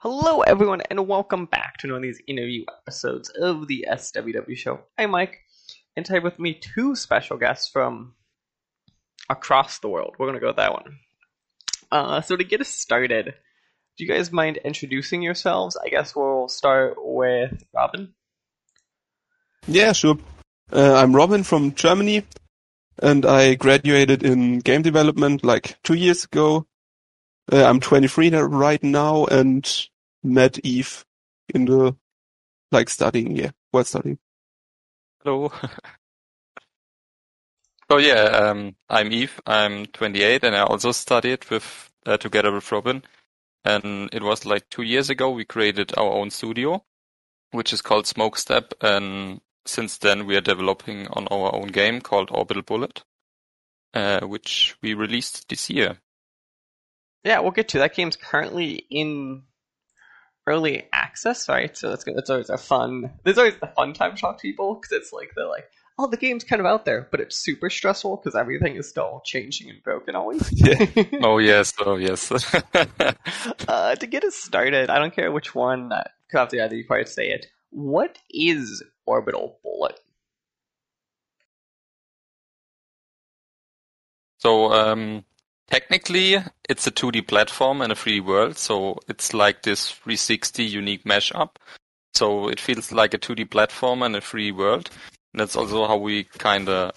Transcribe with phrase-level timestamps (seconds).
[0.00, 4.80] Hello, everyone, and welcome back to one of these interview episodes of the SWW Show.
[4.96, 5.40] I'm Mike,
[5.96, 8.14] and today with me two special guests from
[9.28, 10.14] across the world.
[10.16, 11.00] We're gonna go with that one.
[11.90, 13.34] Uh, so to get us started,
[13.96, 15.76] do you guys mind introducing yourselves?
[15.76, 18.14] I guess we'll start with Robin.
[19.66, 20.16] Yeah, sure.
[20.72, 22.24] Uh, I'm Robin from Germany,
[23.00, 26.66] and I graduated in game development like two years ago.
[27.50, 29.88] Uh, I'm 23 right now and
[30.22, 31.04] met Eve
[31.54, 31.96] in the,
[32.72, 34.18] like studying, yeah, while studying.
[35.22, 35.52] Hello.
[37.90, 39.40] so yeah, um, I'm Eve.
[39.46, 43.02] I'm 28 and I also studied with, uh, together with Robin.
[43.64, 46.84] And it was like two years ago we created our own studio,
[47.52, 48.72] which is called SmokeStab.
[48.80, 53.04] And since then we are developing on our own game called Orbital Bullet,
[53.94, 55.98] uh, which we released this year.
[57.24, 57.94] Yeah, we'll get to that.
[57.94, 59.42] Game's currently in
[60.46, 61.76] early access, right?
[61.76, 63.12] So that's that's always a fun.
[63.24, 66.44] There's always the fun time shock people because it's like they're like, oh, the game's
[66.44, 70.14] kind of out there, but it's super stressful because everything is still changing and broken
[70.14, 70.50] always.
[70.52, 70.86] Yeah.
[71.22, 72.32] oh yes, oh yes.
[73.68, 75.92] uh, to get us started, I don't care which one.
[75.92, 77.46] Uh, have to either you probably say it.
[77.70, 79.98] What is Orbital Bullet?
[84.38, 85.24] so um,
[85.70, 91.04] Technically, it's a 2D platform and a 3D world, so it's like this 360 unique
[91.04, 91.56] mashup.
[92.14, 94.88] So it feels like a 2D platform and a 3D world.
[95.32, 96.92] And that's also how we kind of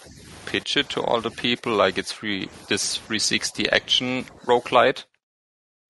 [0.45, 5.04] pitch it to all the people, like it's free, this 360 action roguelite.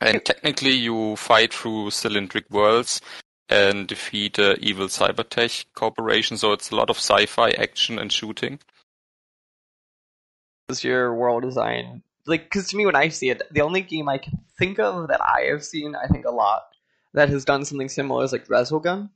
[0.02, 3.00] And technically you fight through cylindric worlds
[3.52, 8.60] and defeat the evil cybertech corporation, so it's a lot of sci-fi action and shooting.
[10.70, 14.10] Is your world design like because to me when I see it, the only game
[14.10, 16.64] I can think of that I have seen, I think a lot
[17.14, 19.10] that has done something similar is like Resogun.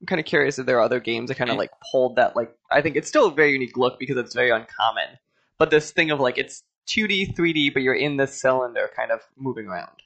[0.00, 1.60] I'm kind of curious if there are other games that kind of mm.
[1.60, 2.36] like pulled that.
[2.36, 5.18] Like I think it's still a very unique look because it's very uncommon.
[5.58, 9.20] But this thing of like it's 2D, 3D, but you're in this cylinder, kind of
[9.36, 10.02] moving around.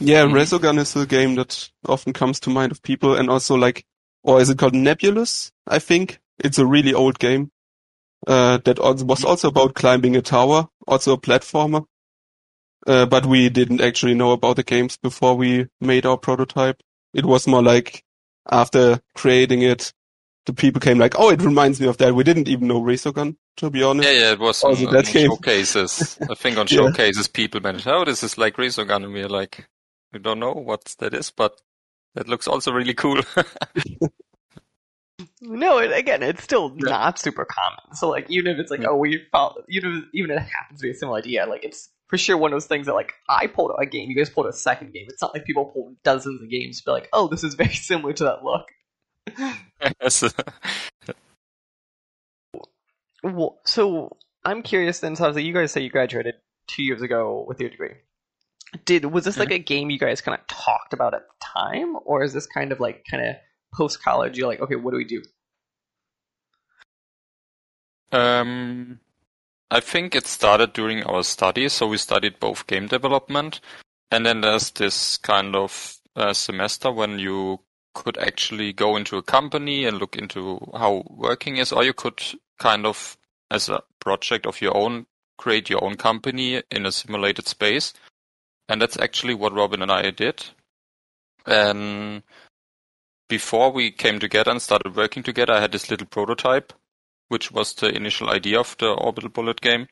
[0.00, 3.84] Yeah, Resogun is a game that often comes to mind of people, and also like,
[4.22, 5.52] or is it called Nebulus?
[5.66, 7.50] I think it's a really old game
[8.26, 11.84] uh, that was also about climbing a tower, also a platformer.
[12.86, 16.82] Uh, but we didn't actually know about the games before we made our prototype.
[17.14, 18.02] It was more like
[18.50, 19.92] after creating it,
[20.46, 23.36] the people came like, "Oh, it reminds me of that." We didn't even know Resogun,
[23.58, 24.08] to be honest.
[24.08, 25.30] Yeah, yeah, it was Also, on, that on game.
[25.30, 26.18] showcases.
[26.28, 26.78] I think on Yeah.
[26.78, 29.68] showcases people mentioned, "Oh, this is like Resogun," and we're like,
[30.12, 31.60] "We don't know what that is, but
[32.14, 33.20] that looks also really cool."
[35.40, 37.96] No, it, again, it's still not super common.
[37.96, 40.80] So like, even if it's like, oh, we found, even if, even if it happens
[40.80, 43.14] to be a similar idea, like it's for sure one of those things that like
[43.28, 45.06] I pulled a game, you guys pulled a second game.
[45.08, 47.74] It's not like people pulled dozens of games to be like, oh, this is very
[47.74, 48.68] similar to that look.
[50.00, 50.24] Yes.
[53.24, 55.14] Well, so I'm curious then.
[55.14, 56.34] So obviously you guys say you graduated
[56.66, 57.92] two years ago with your degree.
[58.84, 61.96] Did was this like a game you guys kind of talked about at the time,
[62.04, 63.36] or is this kind of like kind of
[63.74, 64.38] post college?
[64.38, 65.22] You're like, okay, what do we do?
[68.12, 69.00] Um,
[69.70, 73.60] I think it started during our studies, so we studied both game development,
[74.10, 77.60] and then there's this kind of uh, semester when you
[77.94, 82.22] could actually go into a company and look into how working is, or you could
[82.58, 83.16] kind of,
[83.50, 85.06] as a project of your own,
[85.38, 87.92] create your own company in a simulated space,
[88.68, 90.44] and that's actually what Robin and I did.
[91.46, 92.22] And
[93.28, 96.72] before we came together and started working together, I had this little prototype
[97.32, 99.86] which was the initial idea of the Orbital Bullet game.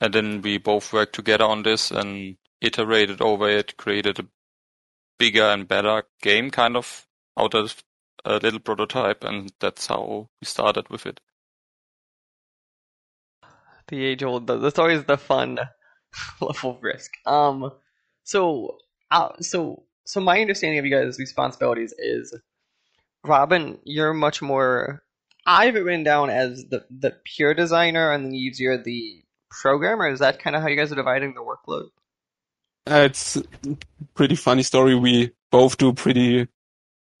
[0.00, 4.26] And then we both worked together on this and iterated over it, created a
[5.18, 7.82] bigger and better game kind of out of
[8.24, 9.24] a little prototype.
[9.24, 11.20] And that's how we started with it.
[13.88, 14.46] The age old.
[14.46, 15.58] That's always the fun
[16.40, 17.10] level of risk.
[17.26, 17.72] Um.
[18.26, 18.78] So,
[19.12, 22.36] uh, so, so my understanding of you guys' responsibilities is,
[23.24, 25.04] Robin, you're much more.
[25.46, 30.08] I have it written down as the the pure designer, and then you're the programmer.
[30.10, 31.90] Is that kind of how you guys are dividing the workload?
[32.88, 33.40] Uh, it's
[34.14, 34.96] pretty funny story.
[34.96, 36.48] We both do pretty,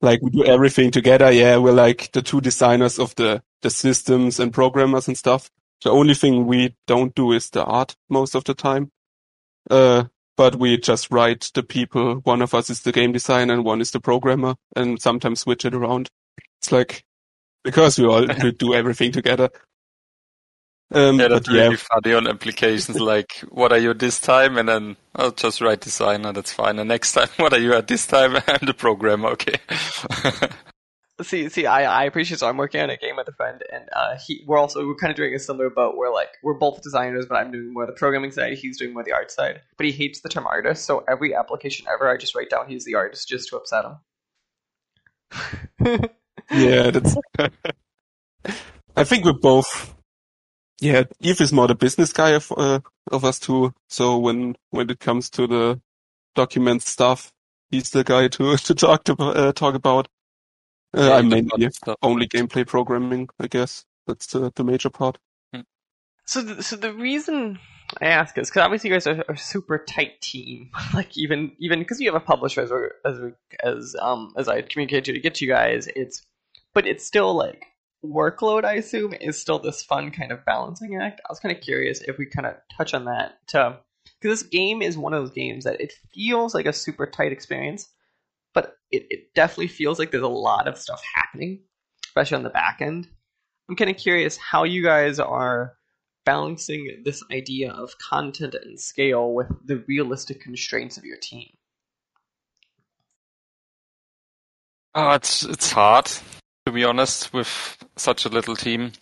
[0.00, 1.30] like we do everything together.
[1.30, 5.50] Yeah, we're like the two designers of the, the systems and programmers and stuff.
[5.84, 8.90] The only thing we don't do is the art most of the time.
[9.70, 10.04] Uh,
[10.36, 12.16] but we just write the people.
[12.24, 15.64] One of us is the game designer and one is the programmer and sometimes switch
[15.64, 16.08] it around.
[16.60, 17.04] It's like,
[17.64, 19.50] because we all we do everything together.
[20.92, 24.56] Um, Yeah, but that's yeah, really funny on applications like, what are you this time?
[24.56, 26.78] And then I'll just write designer, that's fine.
[26.78, 28.36] And next time, what are you at this time?
[28.46, 29.56] I'm the programmer, okay.
[31.22, 32.40] See, see, I, I appreciate.
[32.40, 34.96] So I'm working on a game with a friend, and uh, he we're also we're
[34.96, 37.86] kind of doing a similar boat where like we're both designers, but I'm doing more
[37.86, 39.62] the programming side, he's doing more the art side.
[39.78, 42.84] But he hates the term artist, so every application ever, I just write down he's
[42.84, 43.96] the artist just to upset him.
[46.50, 47.16] yeah, that's.
[48.96, 49.94] I think we're both.
[50.80, 52.80] Yeah, Eve is more the business guy of uh,
[53.10, 53.72] of us two.
[53.88, 55.80] So when when it comes to the
[56.34, 57.32] document stuff,
[57.70, 60.08] he's the guy to to talk to uh, talk about.
[60.94, 61.70] Uh, Yeah, I'm the mainly
[62.02, 63.84] only gameplay programming, I guess.
[64.06, 65.18] That's the the major part.
[66.28, 67.60] So, the, so the reason
[68.00, 70.70] I ask is because obviously you guys are, are a super tight team.
[70.94, 74.48] like even even because you have a publisher as we- as we- as um as
[74.48, 76.26] I communicated to get to you guys, it's
[76.74, 77.64] but it's still like
[78.04, 78.64] workload.
[78.64, 81.20] I assume is still this fun kind of balancing act.
[81.28, 83.78] I was kind of curious if we kind of touch on that to
[84.20, 87.30] because this game is one of those games that it feels like a super tight
[87.32, 87.88] experience,
[88.56, 91.60] but it, it definitely feels like there's a lot of stuff happening,
[92.06, 93.06] especially on the back end.
[93.68, 95.74] I'm kind of curious how you guys are
[96.24, 101.50] balancing this idea of content and scale with the realistic constraints of your team.
[104.94, 106.10] Oh, it's it's hard
[106.64, 108.92] to be honest with such a little team.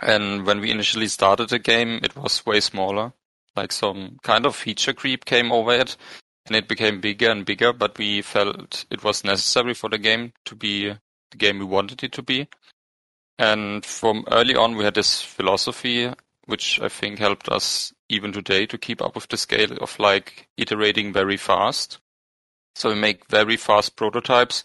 [0.00, 3.14] And when we initially started the game, it was way smaller.
[3.56, 5.96] Like some kind of feature creep came over it,
[6.46, 7.72] and it became bigger and bigger.
[7.72, 10.94] But we felt it was necessary for the game to be
[11.30, 12.48] the game we wanted it to be.
[13.38, 16.10] And from early on, we had this philosophy,
[16.46, 20.48] which I think helped us even today to keep up with the scale of like
[20.56, 21.98] iterating very fast.
[22.74, 24.62] So we make very fast prototypes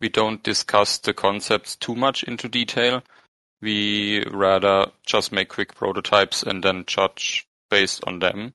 [0.00, 3.02] we don't discuss the concepts too much into detail.
[3.60, 8.54] We rather just make quick prototypes and then judge based on them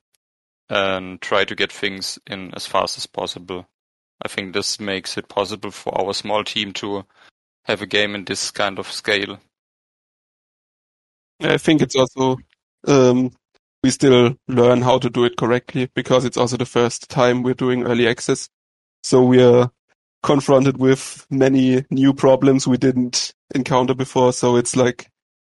[0.70, 3.68] and try to get things in as fast as possible.
[4.24, 7.06] I think this makes it possible for our small team to
[7.66, 9.40] have a game in this kind of scale.
[11.42, 12.38] I think it's also
[12.88, 13.32] um,
[13.84, 17.54] we still learn how to do it correctly because it's also the first time we're
[17.54, 18.50] doing early access.
[19.04, 19.70] So we are
[20.24, 24.34] confronted with many new problems we didn't encounter before.
[24.34, 25.12] So it's like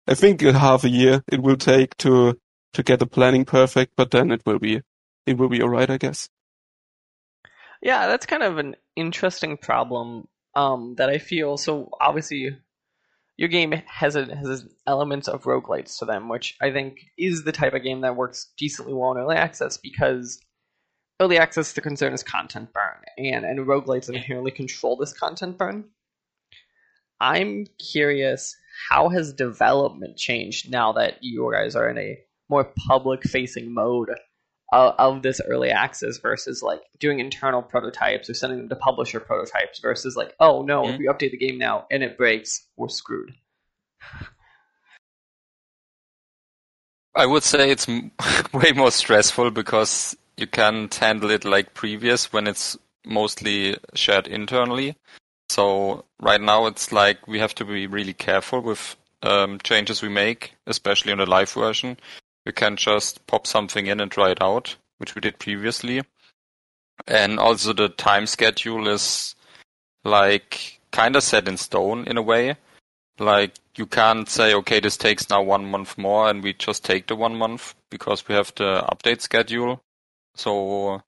[0.08, 2.40] I think half a year it will take to
[2.74, 4.82] to get the planning perfect, but then it will be
[5.26, 6.30] it will be alright, I guess.
[7.82, 11.58] Yeah, that's kind of an interesting problem um, that I feel.
[11.58, 12.58] So obviously,
[13.38, 17.52] your game has a, has elements of roguelites to them, which I think is the
[17.52, 20.40] type of game that works decently well in early access because
[21.20, 25.86] early access the concern is content burn, and and roguelites inherently control this content burn.
[27.20, 28.56] I'm curious,
[28.90, 32.20] how has development changed now that you guys are in a
[32.50, 34.10] more public facing mode
[34.72, 39.20] of, of this early access versus like doing internal prototypes or sending them to publisher
[39.20, 41.00] prototypes versus like, oh no, if Mhm.
[41.00, 43.34] we update the game now and it breaks, we're screwed.
[47.16, 47.88] I would say it's
[48.54, 54.96] way more stressful because you can't handle it like previous when it's mostly shared internally.
[55.50, 60.10] So right now it's like we have to be really careful with um, changes we
[60.10, 61.98] make, especially on the live version.
[62.46, 66.02] We can't just pop something in and try it out, which we did previously.
[67.08, 69.36] And also the time schedule is
[70.04, 72.56] like kind of set in stone in a way.
[73.20, 77.08] Like you can't say, okay, this takes now one month more, and we just take
[77.08, 79.84] the one month because we have the update schedule.
[80.36, 81.02] So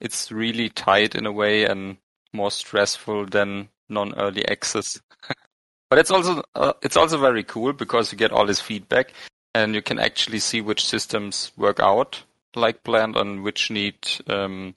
[0.00, 1.98] it's really tight in a way and
[2.32, 5.00] more stressful than non-early access.
[5.90, 9.12] but it's also uh, it's also very cool because you get all this feedback
[9.56, 13.96] and you can actually see which systems work out like planned and which need
[14.26, 14.74] um,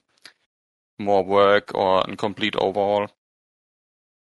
[0.98, 3.08] more work or a complete overhaul.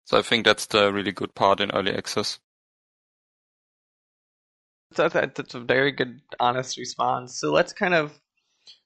[0.04, 2.40] So I think that's the really good part in early access.
[4.96, 7.38] That's a very good, honest response.
[7.38, 8.18] So let's kind of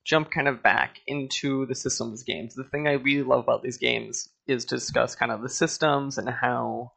[0.04, 2.54] jump kind of back into the systems games.
[2.54, 6.18] The thing I really love about these games is to discuss kind of the systems
[6.18, 6.92] and how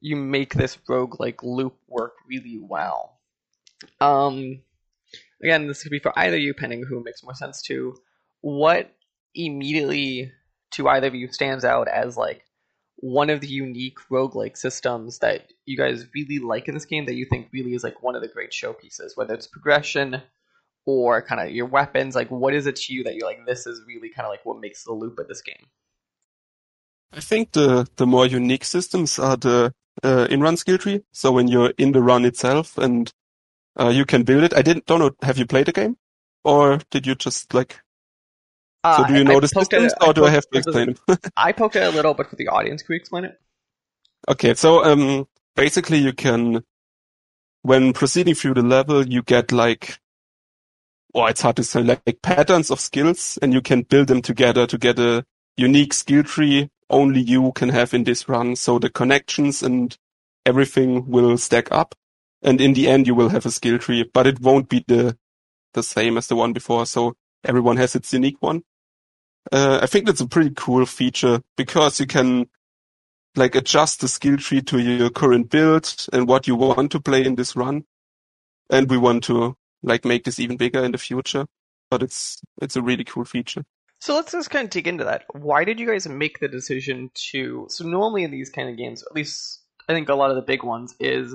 [0.00, 3.13] you make this roguelike loop work really well.
[4.00, 4.60] Um,
[5.42, 7.96] again, this could be for either of you, depending who makes more sense to.
[8.40, 8.90] What
[9.34, 10.32] immediately
[10.72, 12.44] to either of you stands out as like
[12.96, 17.14] one of the unique roguelike systems that you guys really like in this game that
[17.14, 20.22] you think really is like one of the great showpieces, whether it's progression
[20.86, 23.66] or kind of your weapons, like what is it to you that you're like, this
[23.66, 25.66] is really kind of like what makes the loop of this game?
[27.12, 29.72] I think the the more unique systems are the
[30.02, 31.02] uh, in-run skill tree.
[31.12, 33.12] So when you're in the run itself and
[33.78, 34.54] Uh, you can build it.
[34.54, 35.10] I didn't don't know.
[35.22, 35.96] Have you played the game,
[36.44, 37.80] or did you just like?
[38.84, 40.58] Uh, so do you I- know I the systems, it- or do I have to
[40.58, 41.18] explain them?
[41.36, 43.40] I poked it a little, but for the audience, can we explain it?
[44.28, 45.26] Okay, so um,
[45.56, 46.62] basically you can,
[47.62, 49.98] when proceeding through the level, you get like,
[51.14, 54.22] oh, it's hard to say, like, like patterns of skills, and you can build them
[54.22, 55.24] together to get a
[55.56, 58.56] unique skill tree only you can have in this run.
[58.56, 59.96] So the connections and
[60.46, 61.94] everything will stack up,
[62.44, 65.16] and in the end you will have a skill tree, but it won't be the
[65.72, 66.86] the same as the one before.
[66.86, 68.62] So everyone has its unique one.
[69.50, 72.46] Uh, I think that's a pretty cool feature because you can
[73.36, 77.24] like adjust the skill tree to your current build and what you want to play
[77.24, 77.84] in this run.
[78.70, 81.46] And we want to like make this even bigger in the future.
[81.90, 83.64] But it's it's a really cool feature.
[84.00, 85.24] So let's just kind of dig into that.
[85.32, 87.66] Why did you guys make the decision to?
[87.70, 90.42] So normally in these kind of games, at least I think a lot of the
[90.42, 91.34] big ones is,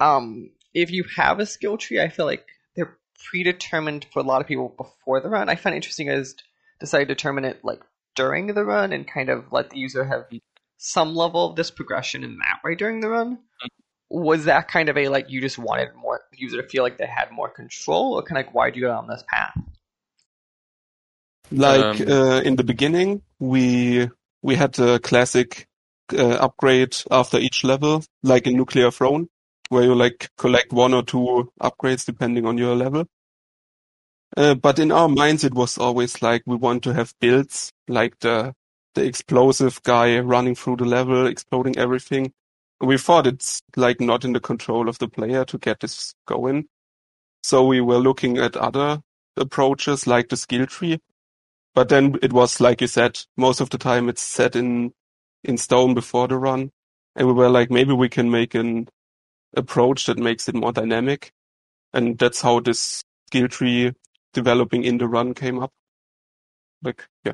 [0.00, 2.96] um, if you have a skill tree, I feel like they're
[3.30, 5.48] predetermined for a lot of people before the run.
[5.48, 6.34] I find it interesting you guys
[6.80, 7.82] decide to determine it like
[8.16, 10.24] during the run and kind of let the user have
[10.78, 13.38] some level of this progression in that way during the run.
[14.08, 16.98] Was that kind of a like you just wanted more the user to feel like
[16.98, 19.56] they had more control, or kind of like why do you go down this path?
[21.52, 24.08] Like Um, uh, in the beginning, we
[24.42, 25.68] we had a classic
[26.12, 29.28] uh, upgrade after each level, like in Nuclear Throne,
[29.70, 33.06] where you like collect one or two upgrades depending on your level.
[34.36, 38.18] Uh, but in our minds, it was always like we want to have builds like
[38.20, 38.52] the
[38.94, 42.32] the explosive guy running through the level, exploding everything.
[42.80, 46.66] We thought it's like not in the control of the player to get this going.
[47.42, 49.00] So we were looking at other
[49.36, 50.98] approaches like the skill tree.
[51.74, 54.92] But then it was like you said, most of the time it's set in
[55.44, 56.72] in stone before the run.
[57.14, 58.88] And we were like, maybe we can make an
[59.56, 61.32] approach that makes it more dynamic.
[61.92, 63.92] And that's how this skill tree
[64.32, 65.72] developing in the run came up.
[66.82, 67.32] Like, yeah.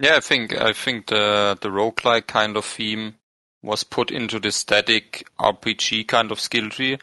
[0.00, 3.16] Yeah, I think I think the the roguelike kind of theme
[3.62, 6.98] was put into the static RPG kind of skill tree,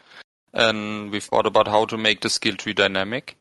[0.52, 3.36] and we thought about how to make the skill tree dynamic,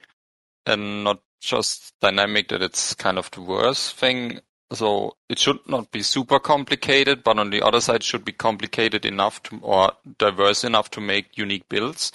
[0.68, 4.42] and not just dynamic that it's kind of the worst thing.
[4.74, 9.06] So it should not be super complicated, but on the other side should be complicated
[9.06, 12.12] enough to or diverse enough to make unique builds.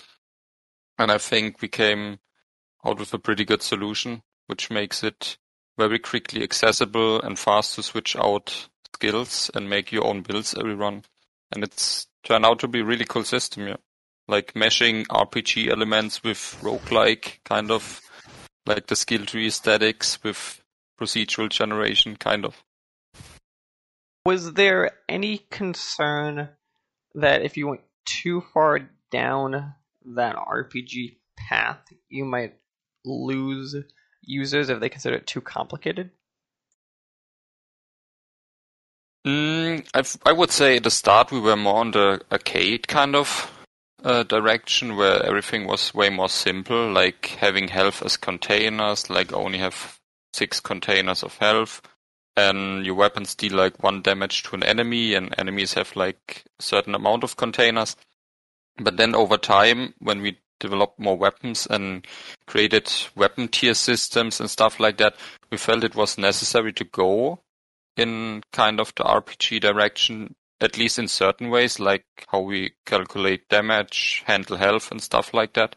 [0.98, 2.18] And I think we came
[2.84, 5.38] out with a pretty good solution, which makes it
[5.78, 10.74] very quickly accessible and fast to switch out skills and make your own builds every
[10.74, 11.04] run.
[11.50, 13.76] And it's turned out to be a really cool system, yeah.
[14.28, 18.00] Like meshing RPG elements with roguelike kind of
[18.66, 20.61] like the skill tree aesthetics with
[21.02, 22.62] procedural generation kind of.
[24.24, 26.50] Was there any concern
[27.14, 29.74] that if you went too far down
[30.14, 32.54] that RPG path, you might
[33.04, 33.74] lose
[34.22, 36.10] users if they consider it too complicated?
[39.26, 43.14] Mm, I've, I would say at the start we were more on the arcade kind
[43.14, 43.50] of
[44.04, 49.58] uh, direction where everything was way more simple, like having health as containers, like only
[49.58, 50.00] have
[50.32, 51.82] six containers of health,
[52.36, 56.62] and your weapons deal like one damage to an enemy, and enemies have like a
[56.62, 57.96] certain amount of containers.
[58.78, 62.06] But then over time, when we developed more weapons and
[62.46, 65.16] created weapon tier systems and stuff like that,
[65.50, 67.40] we felt it was necessary to go
[67.96, 73.48] in kind of the RPG direction, at least in certain ways, like how we calculate
[73.48, 75.76] damage, handle health, and stuff like that.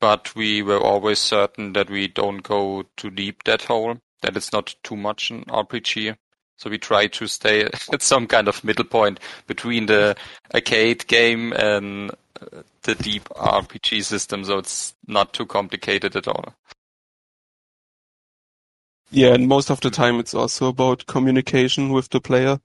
[0.00, 4.52] But we were always certain that we don't go too deep that hole, that it's
[4.52, 6.16] not too much an RPG.
[6.58, 10.16] So we try to stay at some kind of middle point between the
[10.54, 16.54] arcade game and uh, the deep RPG system, so it's not too complicated at all.
[19.10, 22.60] Yeah, and most of the time it's also about communication with the player.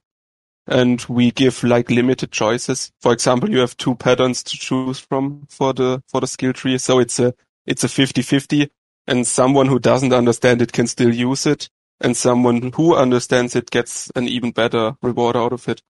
[0.68, 2.92] And we give like limited choices.
[3.00, 6.78] For example, you have two patterns to choose from for the, for the skill tree.
[6.78, 7.34] So it's a,
[7.66, 8.70] it's a 50-50
[9.08, 11.70] and someone who doesn't understand it can still use it.
[12.00, 15.84] And someone who understands it gets an even better reward out of it.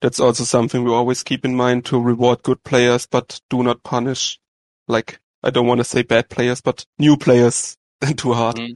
[0.00, 3.82] That's also something we always keep in mind to reward good players, but do not
[3.82, 4.38] punish,
[4.86, 7.76] like, I don't want to say bad players, but new players
[8.16, 8.56] too hard.
[8.56, 8.74] Mm.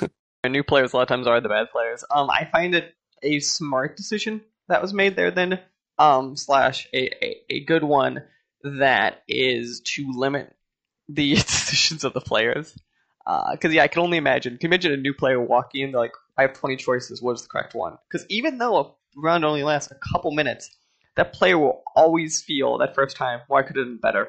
[0.44, 2.04] And new players a lot of times are the bad players.
[2.10, 4.42] Um, I find it a smart decision
[4.72, 5.60] that was made there then,
[5.98, 8.22] um, slash a, a, a good one
[8.64, 10.54] that is to limit
[11.08, 12.76] the decisions of the players.
[13.52, 14.58] Because yeah, I can only imagine.
[14.58, 17.22] Can you imagine a new player walking in like, I have 20 choices.
[17.22, 17.98] What is the correct one?
[18.10, 20.70] Because even though a round only lasts a couple minutes,
[21.16, 24.28] that player will always feel that first time, well, I could have done better.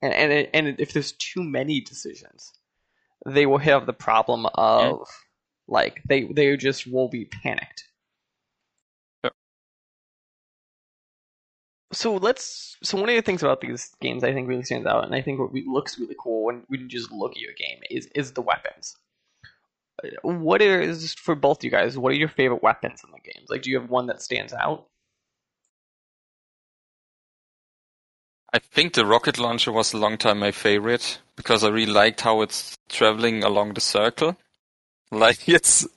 [0.00, 2.52] And and it, and if there's too many decisions,
[3.26, 5.06] they will have the problem of
[5.68, 7.84] like they they just will be panicked.
[11.92, 12.76] So let's.
[12.82, 15.22] So one of the things about these games I think really stands out, and I
[15.22, 18.42] think what looks really cool when we just look at your game is is the
[18.42, 18.96] weapons.
[20.02, 21.98] Uh, what is for both you guys?
[21.98, 23.48] What are your favorite weapons in the games?
[23.50, 24.86] Like, do you have one that stands out?
[28.52, 32.22] I think the rocket launcher was a long time my favorite because I really liked
[32.22, 34.36] how it's traveling along the circle.
[35.12, 35.88] Like it's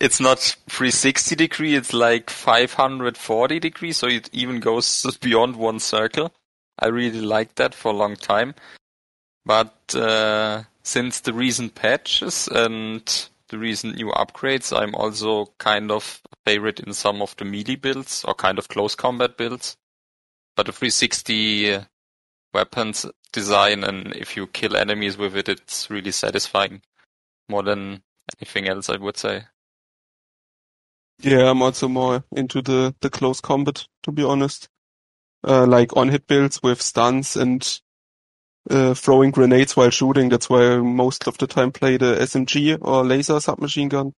[0.00, 0.38] it's not
[0.68, 6.32] 360 degree, it's like 540 degrees, so it even goes beyond one circle.
[6.78, 8.54] I really liked that for a long time.
[9.44, 16.22] But uh, since the recent patches and the recent new upgrades, I'm also kind of
[16.44, 19.76] favorite in some of the melee builds or kind of close combat builds.
[20.54, 21.80] But the 360
[22.52, 26.82] weapons design and if you kill enemies with it, it's really satisfying.
[27.48, 28.02] More than
[28.38, 29.44] anything else, I would say.
[31.20, 34.68] Yeah, I'm also more into the, the close combat, to be honest.
[35.46, 37.80] Uh, like on hit builds with stuns and
[38.70, 40.28] uh, throwing grenades while shooting.
[40.28, 44.12] That's why I most of the time play the SMG or laser submachine gun.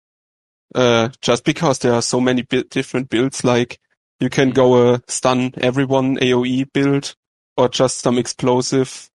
[0.75, 3.79] Uh, just because there are so many bi- different builds, like
[4.21, 7.15] you can go a stun everyone AoE build
[7.57, 9.11] or just some explosive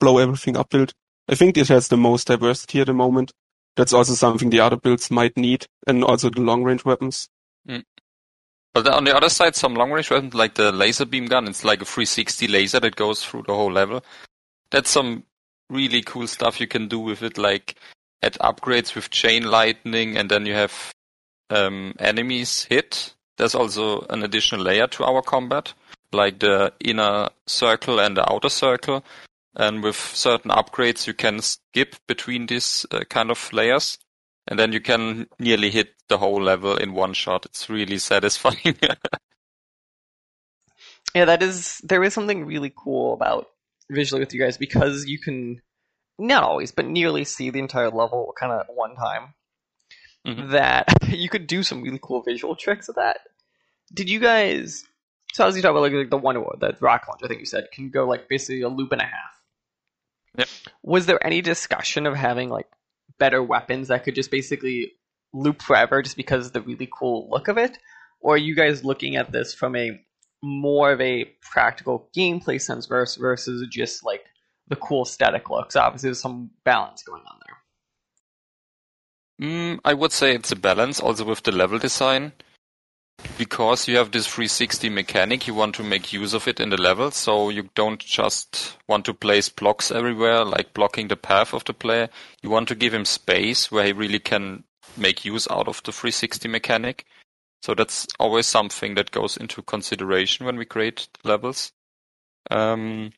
[0.00, 0.92] blow everything up build.
[1.28, 3.32] I think it has the most diversity at the moment.
[3.76, 7.28] That's also something the other builds might need, and also the long range weapons.
[8.74, 11.64] But on the other side, some long range weapons like the laser beam gun, it's
[11.64, 14.02] like a 360 laser that goes through the whole level.
[14.70, 15.24] That's some
[15.68, 17.76] really cool stuff you can do with it, like
[18.22, 20.92] add upgrades with chain lightning, and then you have
[21.50, 23.14] um, enemies hit.
[23.36, 25.74] There's also an additional layer to our combat,
[26.12, 29.04] like the inner circle and the outer circle.
[29.54, 33.98] And with certain upgrades, you can skip between these uh, kind of layers,
[34.48, 37.44] and then you can nearly hit the whole level in one shot.
[37.46, 38.76] It's really satisfying.
[41.14, 41.78] Yeah, that is.
[41.84, 43.48] There is something really cool about
[43.90, 45.60] visually with you guys because you can
[46.18, 49.34] not always, but nearly see the entire level kind of at one time.
[50.26, 50.50] Mhm.
[50.52, 53.20] That you could do some really cool visual tricks with that.
[53.92, 54.84] Did you guys?
[55.34, 57.46] So as you talk about like, like the one the rock launch, I think you
[57.46, 59.41] said can go like basically a loop and a half.
[60.38, 60.48] Yep.
[60.82, 62.66] Was there any discussion of having like
[63.18, 64.92] better weapons that could just basically
[65.32, 67.78] loop forever just because of the really cool look of it?
[68.20, 70.00] Or are you guys looking at this from a
[70.42, 74.24] more of a practical gameplay sense versus versus just like
[74.68, 75.76] the cool aesthetic looks?
[75.76, 79.48] Obviously, there's some balance going on there.
[79.48, 82.32] Mm, I would say it's a balance also with the level design.
[83.38, 86.76] Because you have this 360 mechanic, you want to make use of it in the
[86.76, 91.64] level, so you don't just want to place blocks everywhere, like blocking the path of
[91.64, 92.08] the player.
[92.42, 94.64] You want to give him space where he really can
[94.96, 97.04] make use out of the 360 mechanic.
[97.62, 101.72] So that's always something that goes into consideration when we create levels.
[102.50, 103.12] Um,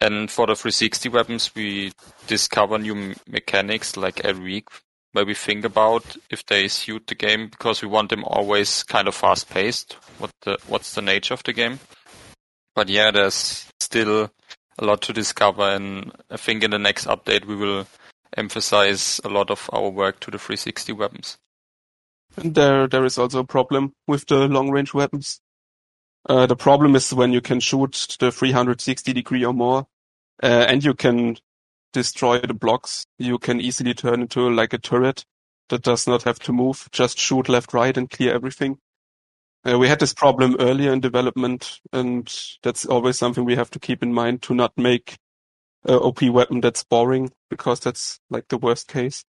[0.00, 1.92] and for the 360 weapons, we
[2.26, 4.68] discover new mechanics like every week
[5.14, 9.06] where we think about if they suit the game because we want them always kind
[9.06, 9.94] of fast paced.
[10.18, 11.78] What the what's the nature of the game?
[12.74, 14.30] But yeah, there's still
[14.76, 17.86] a lot to discover, and I think in the next update we will
[18.36, 21.38] emphasize a lot of our work to the 360 weapons.
[22.36, 25.40] And there, there is also a problem with the long range weapons.
[26.28, 29.86] Uh, the problem is when you can shoot the 360 degree or more,
[30.42, 31.36] uh, and you can
[31.94, 35.24] destroy the blocks, you can easily turn into like a turret
[35.70, 38.76] that does not have to move, just shoot left, right and clear everything.
[39.66, 42.30] Uh, we had this problem earlier in development and
[42.62, 45.16] that's always something we have to keep in mind to not make
[45.86, 49.24] a OP weapon that's boring because that's like the worst case.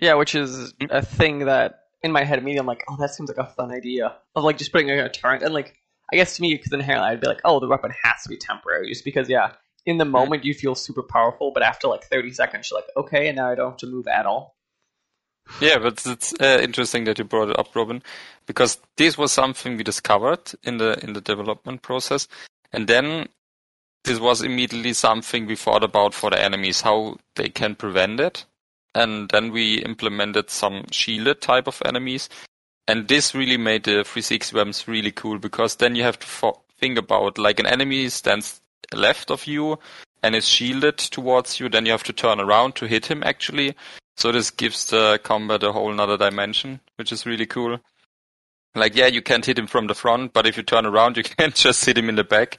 [0.00, 3.28] Yeah, which is a thing that in my head immediately I'm like, oh, that seems
[3.28, 5.76] like a fun idea of like just putting like, a turret and like
[6.12, 8.36] I guess to me because inherently I'd be like, oh, the weapon has to be
[8.36, 9.52] temporary just because yeah,
[9.84, 13.28] in the moment you feel super powerful, but after like 30 seconds you're like, okay,
[13.28, 14.56] and now I don't have to move at all.
[15.60, 18.02] Yeah, but it's uh, interesting that you brought it up, Robin,
[18.46, 22.28] because this was something we discovered in the in the development process,
[22.72, 23.28] and then
[24.04, 28.44] this was immediately something we thought about for the enemies, how they can prevent it,
[28.94, 32.28] and then we implemented some shielded type of enemies,
[32.86, 36.98] and this really made the 360 weapons really cool because then you have to think
[36.98, 38.61] about like an enemy stands
[38.94, 39.78] left of you
[40.22, 43.74] and is shielded towards you, then you have to turn around to hit him actually.
[44.16, 47.78] So this gives the combat a whole nother dimension, which is really cool.
[48.74, 51.24] like yeah, you can't hit him from the front, but if you turn around, you
[51.24, 52.58] can just hit him in the back.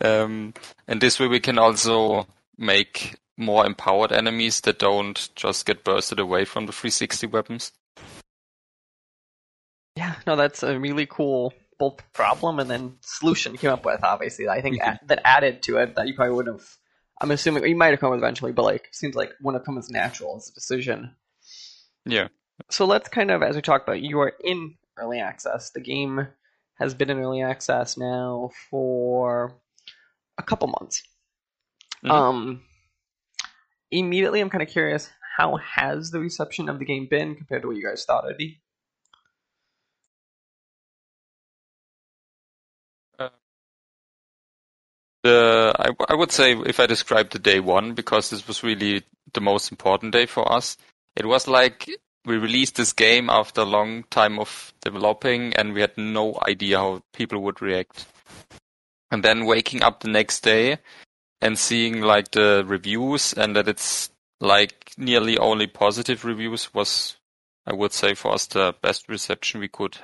[0.00, 0.54] Um,
[0.88, 2.26] and this way, we can also
[2.58, 7.72] make more empowered enemies that don't just get bursted away from the 360 weapons.
[9.96, 11.52] Yeah, no, that's a really cool
[11.90, 14.02] problem and then solution you came up with.
[14.04, 14.94] Obviously, I think Mhm.
[15.02, 16.68] a- that added to it that you probably wouldn't have.
[17.20, 19.90] I'm assuming you might have come with eventually, but like seems like when it comes
[19.90, 21.16] natural, as a decision.
[22.04, 22.28] Yeah.
[22.70, 25.70] So let's kind of, as we talked about, you are in early access.
[25.70, 26.28] The game
[26.78, 29.60] has been in early access now for
[30.38, 31.02] a couple months.
[32.02, 32.10] Mhm.
[32.10, 32.64] Um,
[33.90, 35.10] immediately, I'm kind of curious.
[35.36, 38.36] How has the reception of the game been compared to what you guys thought it'd
[38.36, 38.60] be?
[45.24, 49.04] Uh, I, I would say if I describe the day one because this was really
[49.32, 50.76] the most important day for us.
[51.16, 51.88] It was like
[52.24, 56.78] we released this game after a long time of developing and we had no idea
[56.78, 58.06] how people would react.
[59.10, 60.78] And then waking up the next day
[61.40, 67.16] and seeing like the reviews and that it's like nearly only positive reviews was
[67.66, 69.98] I would say for us the best reception we could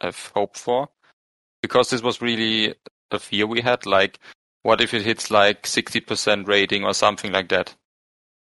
[0.00, 0.88] have hoped for.
[1.62, 2.74] Because this was really
[3.10, 4.18] a fear we had, like
[4.62, 7.74] what if it hits like 60% rating or something like that?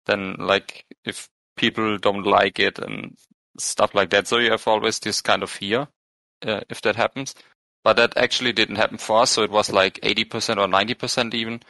[0.06, 3.16] Then like if people don't like it and
[3.58, 4.26] stuff like that.
[4.26, 5.88] So you have always this kind of fear
[6.46, 7.34] uh, if that happens.
[7.82, 9.30] But that actually didn't happen for us.
[9.30, 11.60] So it was like 80% or 90% even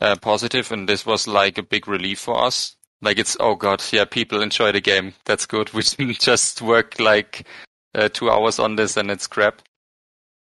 [0.00, 2.76] uh, positive, and this was like a big relief for us.
[3.00, 5.14] Like it's oh god, yeah, people enjoy the game.
[5.24, 5.70] That's good.
[5.74, 7.46] We didn't just work like
[7.94, 9.62] uh, two hours on this and it's crap.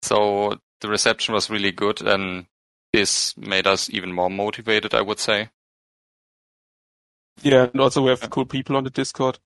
[0.03, 2.47] So the reception was really good, and
[2.99, 4.95] this made us even more motivated.
[4.95, 5.51] I would say.
[7.43, 9.39] Yeah, and also we have cool people on the Discord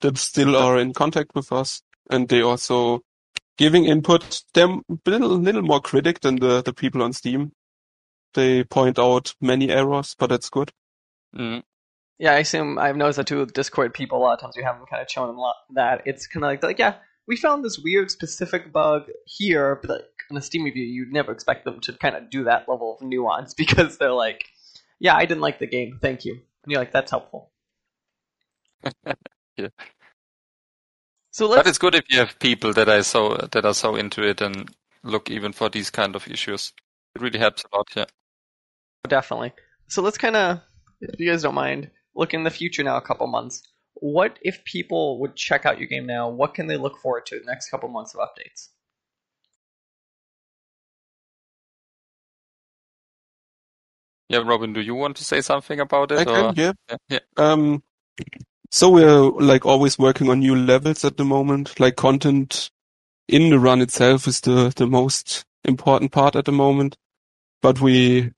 [0.00, 3.02] that still are in contact with us, and they also
[3.56, 4.42] giving input.
[4.52, 7.52] They're a little, little more critic than the, the people on Steam.
[8.34, 10.70] They point out many errors, but that's good.
[11.34, 11.62] Mm.
[12.18, 14.18] Yeah, I assume I've noticed that too with Discord people.
[14.18, 16.26] A lot of times we have them kind of showing them a lot that it's
[16.26, 20.36] kind of like, like, yeah, we found this weird specific bug here, but like in
[20.36, 23.54] a Steam review, you'd never expect them to kind of do that level of nuance
[23.62, 24.44] because they're like,
[24.98, 27.50] yeah, I didn't like the game, thank you, and you're like, that's helpful.
[29.56, 29.68] Yeah.
[31.32, 33.94] So But let's it's good if you have people that are so that are so
[33.94, 36.72] into it and look even for these kind of issues.
[37.14, 37.88] It really helps a lot.
[37.94, 38.06] Yeah.
[39.08, 39.52] definitely.
[39.88, 40.60] So let's kind of,
[41.00, 42.96] if you guys don't mind, look in the future now.
[42.96, 43.62] A couple months.
[43.94, 46.28] What if people would check out your game now?
[46.28, 48.68] What can they look forward to the next couple months of updates?
[54.30, 56.18] Yeah, Robin, do you want to say something about it?
[56.18, 56.52] I or?
[56.52, 56.72] can, yeah.
[56.88, 57.18] Yeah, yeah.
[57.36, 57.82] Um,
[58.70, 61.80] so we're like always working on new levels at the moment.
[61.80, 62.70] Like content
[63.26, 66.96] in the run itself is the, the most important part at the moment.
[67.60, 68.30] But we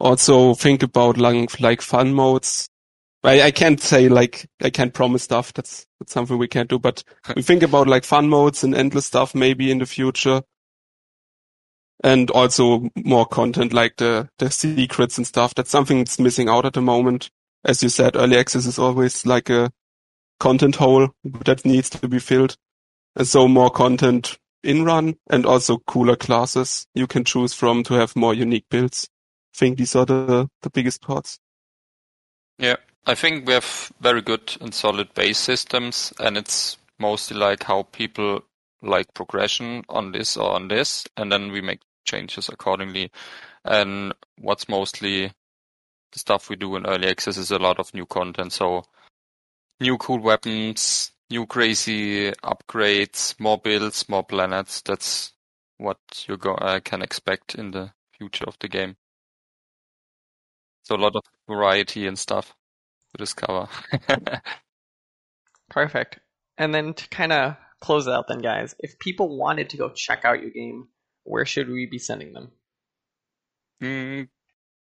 [0.00, 2.70] also think about like, like fun modes.
[3.22, 5.52] I, I can't say like, I can't promise stuff.
[5.52, 7.04] That's, that's something we can't do, but
[7.36, 10.40] we think about like fun modes and endless stuff maybe in the future.
[12.04, 15.54] And also more content like the, the secrets and stuff.
[15.54, 17.30] That's something that's missing out at the moment
[17.64, 19.70] as you said, early access is always like a
[20.40, 21.10] content hole
[21.44, 22.56] that needs to be filled.
[23.16, 27.94] And so more content in run and also cooler classes you can choose from to
[27.94, 29.08] have more unique builds.
[29.54, 31.38] I think these are the, the biggest parts.
[32.58, 37.62] Yeah, I think we have very good and solid base systems, and it's mostly like
[37.64, 38.42] how people
[38.82, 43.10] like progression on this or on this, and then we make changes accordingly.
[43.64, 45.32] And what's mostly
[46.12, 48.84] the stuff we do in early access is a lot of new content, so
[49.80, 54.80] new cool weapons, new crazy upgrades, more builds, more planets.
[54.82, 55.32] That's
[55.76, 58.96] what you go, uh, can expect in the future of the game.
[60.82, 62.54] So a lot of variety and stuff
[63.12, 63.68] to discover.
[65.70, 66.20] Perfect.
[66.56, 69.90] And then to kind of close it out, then, guys, if people wanted to go
[69.90, 70.88] check out your game,
[71.24, 72.50] where should we be sending them?
[73.82, 74.28] Mm,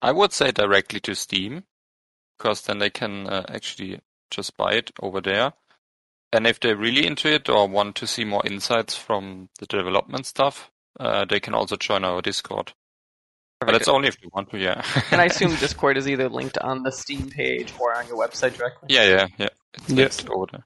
[0.01, 1.63] I would say directly to Steam,
[2.37, 3.99] because then they can uh, actually
[4.31, 5.53] just buy it over there.
[6.31, 10.25] And if they're really into it or want to see more insights from the development
[10.27, 12.73] stuff, uh, they can also join our Discord.
[13.59, 14.83] But that's only if you want to, yeah.
[15.11, 18.55] and I assume Discord is either linked on the Steam page or on your website
[18.57, 18.87] directly.
[18.95, 19.49] yeah, yeah, yeah.
[19.73, 20.17] It's Yes.
[20.19, 20.63] linked over there.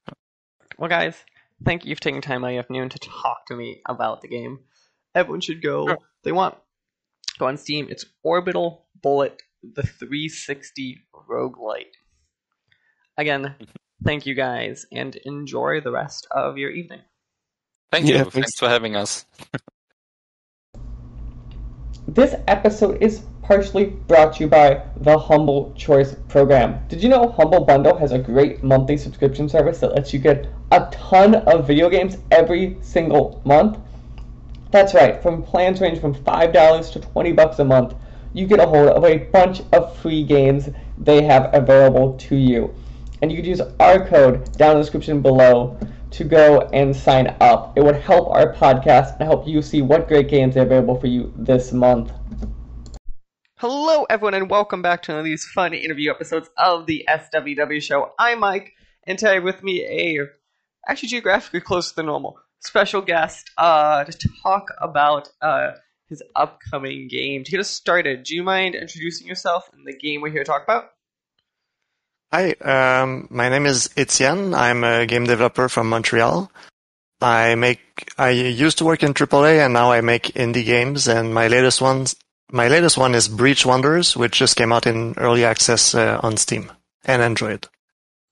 [0.77, 1.15] Well, guys,
[1.63, 4.27] thank you for taking time out of your afternoon to talk to me about the
[4.27, 4.59] game.
[5.15, 5.87] Everyone should go.
[5.87, 5.97] Sure.
[6.23, 6.55] They want
[7.37, 7.87] go on Steam.
[7.89, 11.93] It's Orbital Bullet, the 360 Rogue roguelite.
[13.17, 13.55] Again,
[14.03, 17.01] thank you guys, and enjoy the rest of your evening.
[17.91, 18.15] Thank you.
[18.15, 18.35] Yeah, Thanks.
[18.35, 18.59] thanks.
[18.59, 19.25] for having us.
[22.07, 26.79] This episode is partially brought to you by the Humble Choice Program.
[26.87, 30.47] Did you know Humble Bundle has a great monthly subscription service that lets you get
[30.71, 33.79] a ton of video games every single month?
[34.73, 37.93] That's right, from plans range from $5 to 20 bucks a month,
[38.33, 42.73] you get a hold of a bunch of free games they have available to you.
[43.21, 45.77] And you could use our code down in the description below
[46.09, 47.77] to go and sign up.
[47.77, 51.05] It would help our podcast and help you see what great games are available for
[51.05, 52.11] you this month.
[53.59, 57.79] Hello, everyone, and welcome back to one of these fun interview episodes of the SWW
[57.79, 58.13] show.
[58.17, 60.17] I'm Mike, and today with me a
[60.89, 65.71] actually geographically closer than normal special guest uh, to talk about uh,
[66.09, 67.43] his upcoming game.
[67.43, 70.49] To get us started, do you mind introducing yourself and the game we're here to
[70.49, 70.91] talk about?
[72.31, 74.53] Hi, um, my name is Etienne.
[74.55, 76.51] I'm a game developer from Montreal.
[77.21, 81.33] I make, I used to work in AAA and now I make indie games and
[81.33, 82.15] my latest ones,
[82.51, 86.37] my latest one is Breach Wanderers, which just came out in early access uh, on
[86.37, 86.71] Steam
[87.05, 87.67] and Android.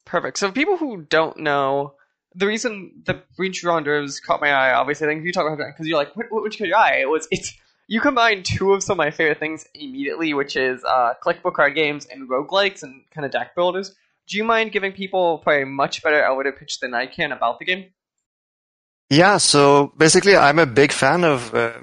[0.06, 0.40] Perfect.
[0.40, 1.94] So, people who don't know,
[2.36, 5.88] the reason the Breach Wanderers caught my eye, obviously, I think you talk about because
[5.88, 7.00] you're like, what, what, which caught your eye?
[7.02, 7.54] It was, it's,
[7.88, 11.76] you combine two of some of my favorite things immediately, which is uh, collectible card
[11.76, 13.94] games and roguelikes and kind of deck builders.
[14.28, 17.60] Do you mind giving people probably a much better elevator pitch than I can about
[17.60, 17.88] the game?
[19.10, 21.74] Yeah, so basically I'm a big fan of, uh,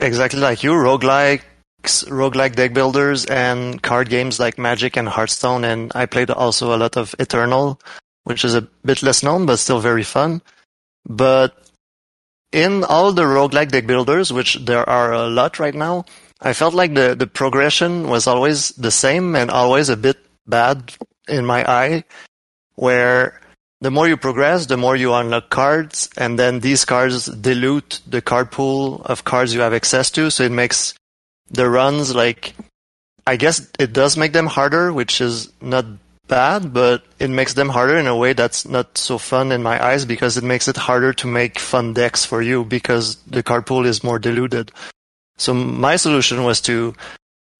[0.00, 1.44] exactly like you, roguelikes,
[1.84, 6.78] roguelike deck builders and card games like Magic and Hearthstone and I played also a
[6.78, 7.80] lot of Eternal,
[8.24, 10.42] which is a bit less known but still very fun.
[11.06, 11.56] But
[12.52, 16.04] in all the roguelike deck builders, which there are a lot right now,
[16.40, 20.92] I felt like the, the progression was always the same and always a bit bad
[21.28, 22.04] in my eye,
[22.74, 23.40] where
[23.80, 28.20] the more you progress, the more you unlock cards, and then these cards dilute the
[28.20, 30.94] card pool of cards you have access to, so it makes
[31.50, 32.54] the runs like,
[33.26, 35.84] I guess it does make them harder, which is not
[36.28, 39.82] bad, but it makes them harder in a way that's not so fun in my
[39.84, 43.66] eyes because it makes it harder to make fun decks for you because the card
[43.66, 44.72] pool is more diluted.
[45.36, 46.94] So my solution was to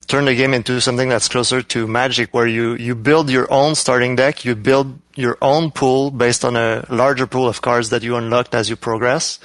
[0.07, 3.75] turn the game into something that's closer to Magic, where you, you build your own
[3.75, 8.03] starting deck, you build your own pool based on a larger pool of cards that
[8.03, 9.39] you unlocked as you progress,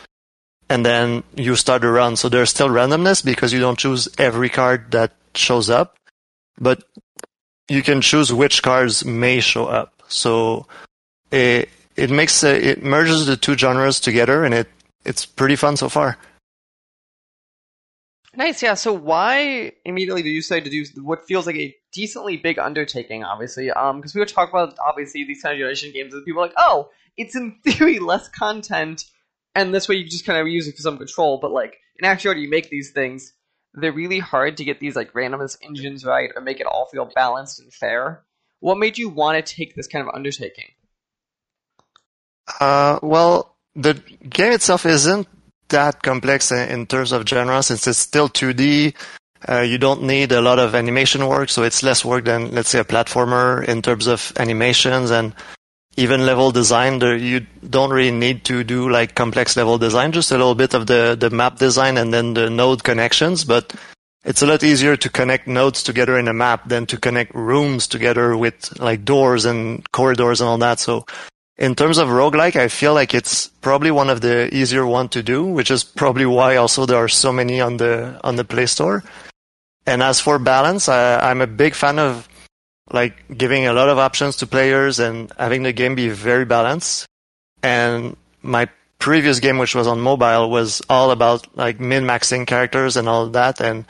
[0.69, 2.15] and then you start a run.
[2.15, 5.97] So there's still randomness because you don't choose every card that shows up,
[6.60, 6.84] but
[7.69, 10.01] you can choose which cards may show up.
[10.08, 10.67] So
[11.32, 14.67] it it makes uh, it merges the two genres together, and it
[15.06, 16.17] it's pretty fun so far.
[18.36, 18.75] Nice, yeah.
[18.75, 23.23] So why immediately did you decide to do what feels like a decently big undertaking?
[23.23, 26.43] Obviously, um, because we were talking about obviously these kind of generation games, and people
[26.43, 29.06] are like, oh, it's in theory less content,
[29.56, 31.39] and this way you just kind of use it for some control.
[31.41, 33.34] But like in actuality, you make these things,
[33.78, 37.10] they're really hard to get these like randomness engines right or make it all feel
[37.16, 38.24] balanced and fair.
[38.60, 40.72] What made you want to take this kind of undertaking?
[42.60, 43.94] Uh, well, the
[44.28, 45.28] game itself isn't
[45.70, 48.96] that complex in terms of genre since it's still 2D.
[49.48, 52.70] Uh, you don't need a lot of animation work, so it's less work than, let's
[52.70, 55.36] say, a platformer in terms of animations and
[55.97, 57.01] even level design.
[57.01, 60.88] You don't really need to do like complex level design, just a little bit of
[60.88, 63.43] the, the map design and then the node connections.
[63.43, 63.75] But
[64.23, 67.88] it's a lot easier to connect nodes together in a map than to connect rooms
[67.88, 70.79] together with like doors and corridors and all that.
[70.79, 71.05] So
[71.57, 75.23] in terms of roguelike, I feel like it's probably one of the easier one to
[75.23, 78.67] do, which is probably why also there are so many on the on the Play
[78.67, 79.03] Store.
[79.88, 82.27] And as for balance, I, I'm a big fan of
[82.91, 87.06] like giving a lot of options to players and having the game be very balanced.
[87.63, 88.69] And my
[89.00, 93.62] previous game, which was on mobile, was all about like min-maxing characters and all that.
[93.62, 93.86] And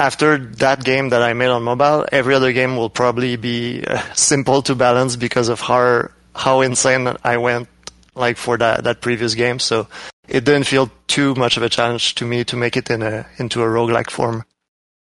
[0.00, 4.02] after that game that I made on mobile, every other game will probably be uh,
[4.14, 7.68] simple to balance because of how how insane I went
[8.14, 9.58] like for that that previous game.
[9.58, 9.86] So
[10.28, 13.26] it didn't feel too much of a challenge to me to make it in a
[13.38, 14.44] into a roguelike form.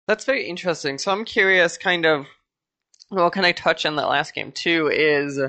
[0.07, 0.98] That's very interesting.
[0.98, 2.26] So I'm curious, kind of,
[3.11, 4.88] well, can I touch on that last game too?
[4.88, 5.40] Is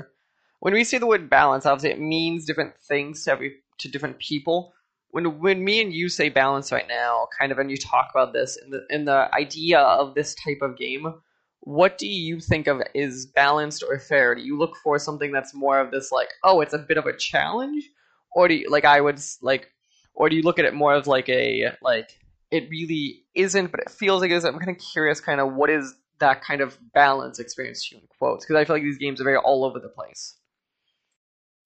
[0.60, 4.18] when we say the word balance, obviously it means different things to every to different
[4.18, 4.72] people.
[5.10, 8.32] When when me and you say balance right now, kind of, and you talk about
[8.32, 11.14] this in the in the idea of this type of game,
[11.60, 14.34] what do you think of is balanced or fair?
[14.34, 17.06] Do you look for something that's more of this like, oh, it's a bit of
[17.06, 17.88] a challenge,
[18.34, 19.70] or do you like I would like,
[20.14, 22.18] or do you look at it more of like a like
[22.50, 24.44] it really isn't, but it feels like it is.
[24.44, 28.44] I'm kind of curious, kind of what is that kind of balance experience in quotes
[28.44, 30.36] because I feel like these games are very all over the place.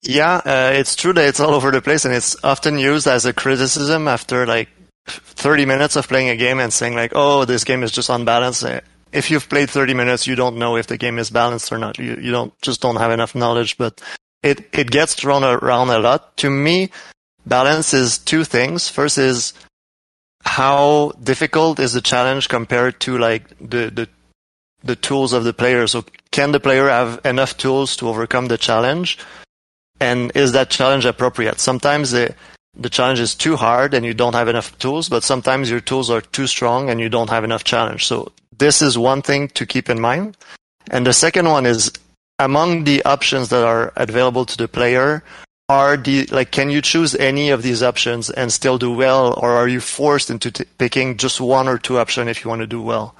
[0.03, 3.25] Yeah, uh, it's true that it's all over the place and it's often used as
[3.25, 4.69] a criticism after like
[5.07, 8.63] 30 minutes of playing a game and saying like, oh, this game is just unbalanced.
[8.63, 11.77] Uh, If you've played 30 minutes, you don't know if the game is balanced or
[11.77, 11.97] not.
[11.97, 14.01] You, you don't, just don't have enough knowledge, but
[14.43, 16.35] it, it gets thrown around a lot.
[16.37, 16.89] To me,
[17.45, 18.89] balance is two things.
[18.89, 19.53] First is
[20.43, 24.09] how difficult is the challenge compared to like the, the,
[24.83, 25.87] the tools of the player.
[25.87, 29.17] So can the player have enough tools to overcome the challenge?
[29.99, 31.59] And is that challenge appropriate?
[31.59, 32.35] Sometimes the,
[32.75, 36.09] the challenge is too hard and you don't have enough tools, but sometimes your tools
[36.09, 38.05] are too strong and you don't have enough challenge.
[38.05, 40.37] So this is one thing to keep in mind.
[40.91, 41.91] And the second one is
[42.39, 45.23] among the options that are available to the player,
[45.69, 49.51] are the like can you choose any of these options and still do well or
[49.51, 52.67] are you forced into t- picking just one or two options if you want to
[52.67, 53.13] do well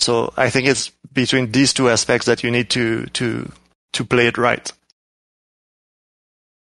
[0.00, 3.50] so i think it's between these two aspects that you need to to
[3.92, 4.72] to play it right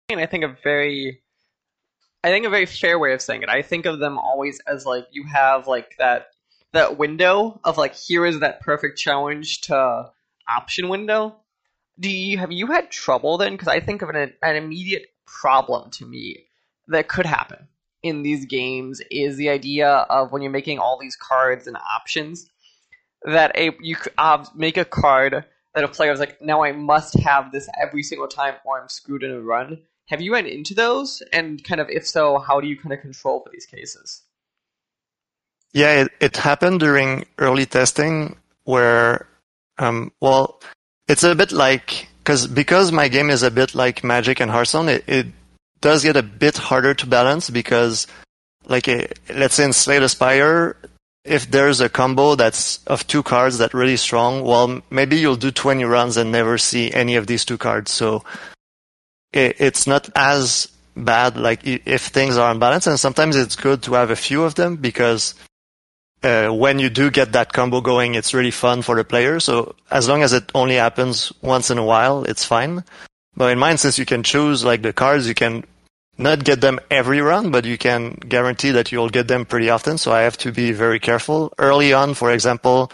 [0.08, 1.20] and I think a very,
[2.22, 3.48] I think a very fair way of saying it.
[3.48, 6.28] I think of them always as like you have like that
[6.72, 10.10] that window of like here is that perfect challenge to
[10.48, 11.36] option window.
[11.98, 13.52] Do you have you had trouble then?
[13.52, 16.44] Because I think of an an immediate problem to me
[16.88, 17.66] that could happen
[18.02, 22.48] in these games is the idea of when you're making all these cards and options
[23.26, 27.18] that a you uh, make a card that a player is like now I must
[27.20, 29.82] have this every single time or I'm screwed in a run.
[30.06, 31.22] Have you run into those?
[31.32, 34.22] And kind of if so, how do you kind of control for these cases?
[35.76, 38.34] yeah it, it happened during early testing
[38.64, 39.28] where
[39.78, 40.60] um well
[41.06, 44.88] it's a bit like because because my game is a bit like magic and hearthstone
[44.88, 45.26] it, it
[45.82, 48.06] does get a bit harder to balance because
[48.64, 50.76] like a, let's say in slay the spire
[51.26, 55.50] if there's a combo that's of two cards that really strong well maybe you'll do
[55.50, 57.90] 20 runs and never see any of these two cards.
[57.90, 58.24] So
[59.32, 62.86] it, it's not as bad like if things are unbalanced.
[62.86, 65.34] And sometimes it's good to have a few of them because
[66.22, 69.40] uh, when you do get that combo going it's really fun for the player.
[69.40, 72.84] So as long as it only happens once in a while it's fine.
[73.36, 75.64] But in mine since you can choose like the cards you can
[76.18, 79.98] not get them every run but you can guarantee that you'll get them pretty often
[79.98, 82.90] so i have to be very careful early on for example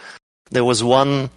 [0.50, 1.30] there was one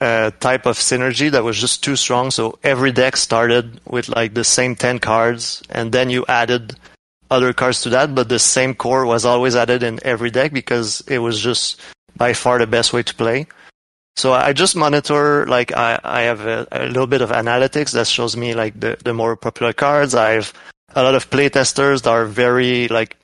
[0.00, 2.30] uh, type of synergy that was just too strong.
[2.30, 6.76] So every deck started with like the same 10 cards and then you added
[7.30, 11.02] other cards to that, but the same core was always added in every deck because
[11.08, 11.80] it was just
[12.16, 13.46] by far the best way to play.
[14.16, 18.08] So I just monitor, like I, I have a, a little bit of analytics that
[18.08, 20.14] shows me like the, the more popular cards.
[20.14, 20.52] I have
[20.94, 23.16] a lot of play testers are very like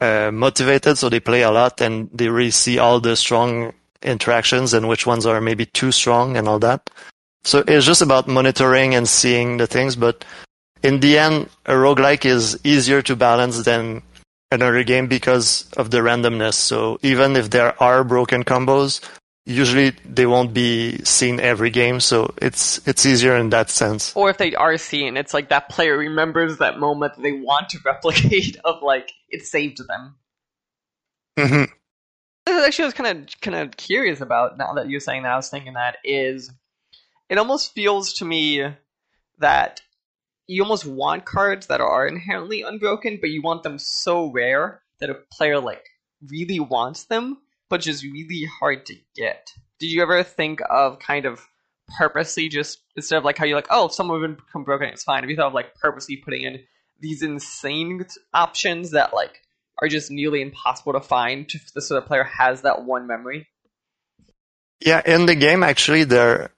[0.00, 4.72] uh, motivated, so they play a lot and they really see all the strong interactions
[4.72, 6.90] and which ones are maybe too strong and all that.
[7.44, 10.24] So it's just about monitoring and seeing the things, but
[10.82, 14.02] in the end, a roguelike is easier to balance than
[14.50, 16.54] another game because of the randomness.
[16.54, 19.00] So even if there are broken combos,
[19.50, 22.00] usually they won't be seen every game.
[22.00, 24.14] So it's, it's easier in that sense.
[24.14, 27.70] Or if they are seen, it's like that player remembers that moment that they want
[27.70, 30.16] to replicate of like it saved them.
[31.38, 31.72] Mm-hmm.
[32.46, 35.22] This is actually I was kind of kind of curious about now that you're saying
[35.22, 35.32] that.
[35.32, 36.50] I was thinking that is,
[37.28, 38.66] it almost feels to me
[39.38, 39.82] that
[40.46, 45.10] you almost want cards that are inherently unbroken, but you want them so rare that
[45.10, 45.84] a player like
[46.28, 47.38] really wants them,
[47.70, 49.52] but just really hard to get.
[49.78, 51.40] Did you ever think of kind of
[51.96, 55.04] purposely just instead of like how you're like, oh, if someone would become broken, it's
[55.04, 55.22] fine.
[55.22, 56.60] Have you thought of like purposely putting in
[57.00, 58.04] these insane
[58.34, 59.40] options that like
[59.80, 63.48] are just nearly impossible to find to, so the player has that one memory?
[64.84, 66.54] Yeah, in the game, actually, there,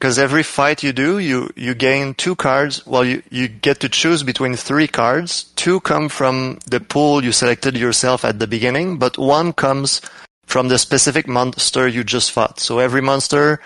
[0.00, 2.86] because every fight you do, you, you gain two cards.
[2.86, 5.44] Well, you, you get to choose between three cards.
[5.56, 10.00] Two come from the pool you selected yourself at the beginning, but one comes
[10.46, 12.60] from the specific monster you just fought.
[12.60, 13.60] So every monster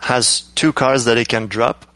[0.00, 1.86] has two cards that it can drop.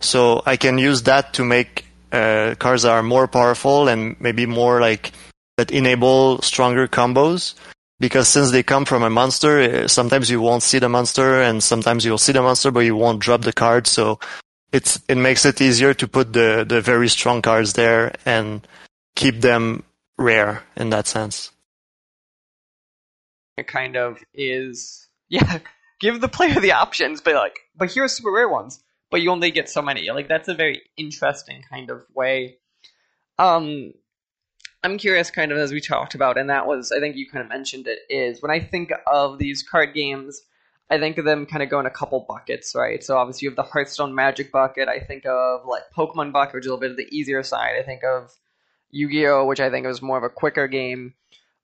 [0.00, 4.44] So I can use that to make uh, cards that are more powerful and maybe
[4.44, 5.12] more like
[5.56, 7.54] that enable stronger combos
[8.00, 11.62] because since they come from a monster, uh, sometimes you won't see the monster, and
[11.62, 13.86] sometimes you'll see the monster, but you won't drop the card.
[13.86, 14.18] So
[14.72, 18.66] it's it makes it easier to put the the very strong cards there and
[19.14, 19.84] keep them
[20.18, 21.52] rare in that sense.
[23.56, 25.58] It kind of is yeah,
[26.00, 29.50] give the player the options, but like but here's super rare ones, but you only
[29.50, 30.10] get so many.
[30.10, 32.56] Like that's a very interesting kind of way.
[33.38, 33.92] Um
[34.82, 37.42] I'm curious kind of as we talked about, and that was I think you kind
[37.42, 40.42] of mentioned it, is when I think of these card games,
[40.90, 43.02] I think of them kind of go in a couple buckets, right?
[43.04, 44.88] So obviously you have the Hearthstone Magic bucket.
[44.88, 47.74] I think of like Pokemon bucket, which is a little bit of the easier side.
[47.78, 48.32] I think of
[48.90, 51.14] Yu-Gi-Oh, which I think was more of a quicker game.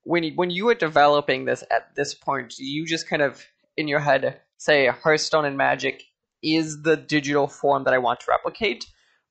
[0.03, 3.45] When you, when you were developing this at this point, you just kind of
[3.75, 6.03] in your head say Hearthstone and Magic
[6.41, 8.85] is the digital form that I want to replicate,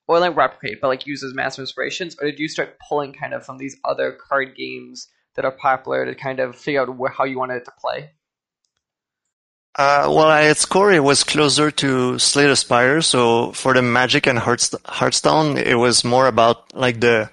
[0.08, 3.34] or like replicate, but like use as massive inspirations, or did you start pulling kind
[3.34, 7.14] of from these other card games that are popular to kind of figure out wh-
[7.16, 8.10] how you wanted it to play?
[9.78, 13.02] Uh, well, at its core, it was closer to Slay the Spire.
[13.02, 17.30] So for the Magic and Hearthstone, it was more about like the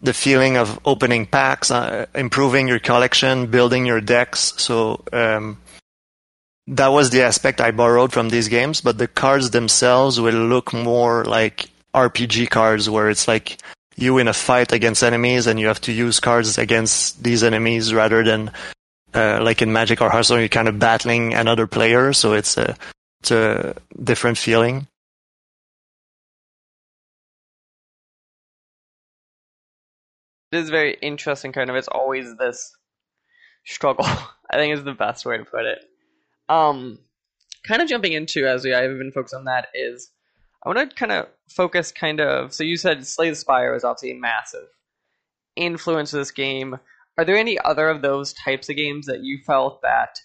[0.00, 4.52] the feeling of opening packs, uh, improving your collection, building your decks.
[4.56, 5.58] So um,
[6.66, 8.80] that was the aspect I borrowed from these games.
[8.80, 13.58] But the cards themselves will look more like RPG cards, where it's like
[13.96, 17.94] you in a fight against enemies and you have to use cards against these enemies
[17.94, 18.50] rather than
[19.14, 22.76] uh, like in Magic or Hearthstone, you're kind of battling another player, so it's a
[23.20, 24.88] it's a different feeling.
[30.50, 31.76] It is very interesting, kind of.
[31.76, 32.76] It's always this
[33.64, 34.04] struggle.
[34.50, 35.78] I think is the best way to put it.
[36.48, 36.98] Um,
[37.66, 40.10] kind of jumping into as we I've been focused on that is
[40.64, 42.54] I want to kind of focus kind of.
[42.54, 44.68] So you said Slay the Spire was obviously a massive
[45.56, 46.78] influence of this game.
[47.18, 50.18] Are there any other of those types of games that you felt that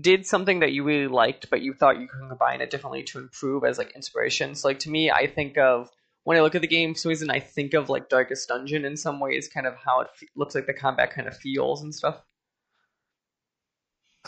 [0.00, 3.18] did something that you really liked, but you thought you could combine it differently to
[3.18, 4.54] improve as like inspiration?
[4.54, 5.88] So like to me, I think of
[6.24, 8.84] when I look at the game, for some reason I think of like Darkest Dungeon
[8.84, 11.94] in some ways, kind of how it looks like the combat kind of feels and
[11.94, 12.20] stuff.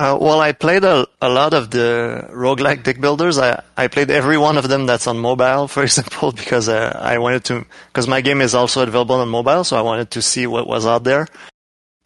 [0.01, 3.39] Uh, well, I played a, a lot of the roguelike deck builders.
[3.39, 7.19] I, I played every one of them that's on mobile, for example, because uh, I
[7.19, 10.47] wanted to, because my game is also available on mobile, so I wanted to see
[10.47, 11.29] what was out there.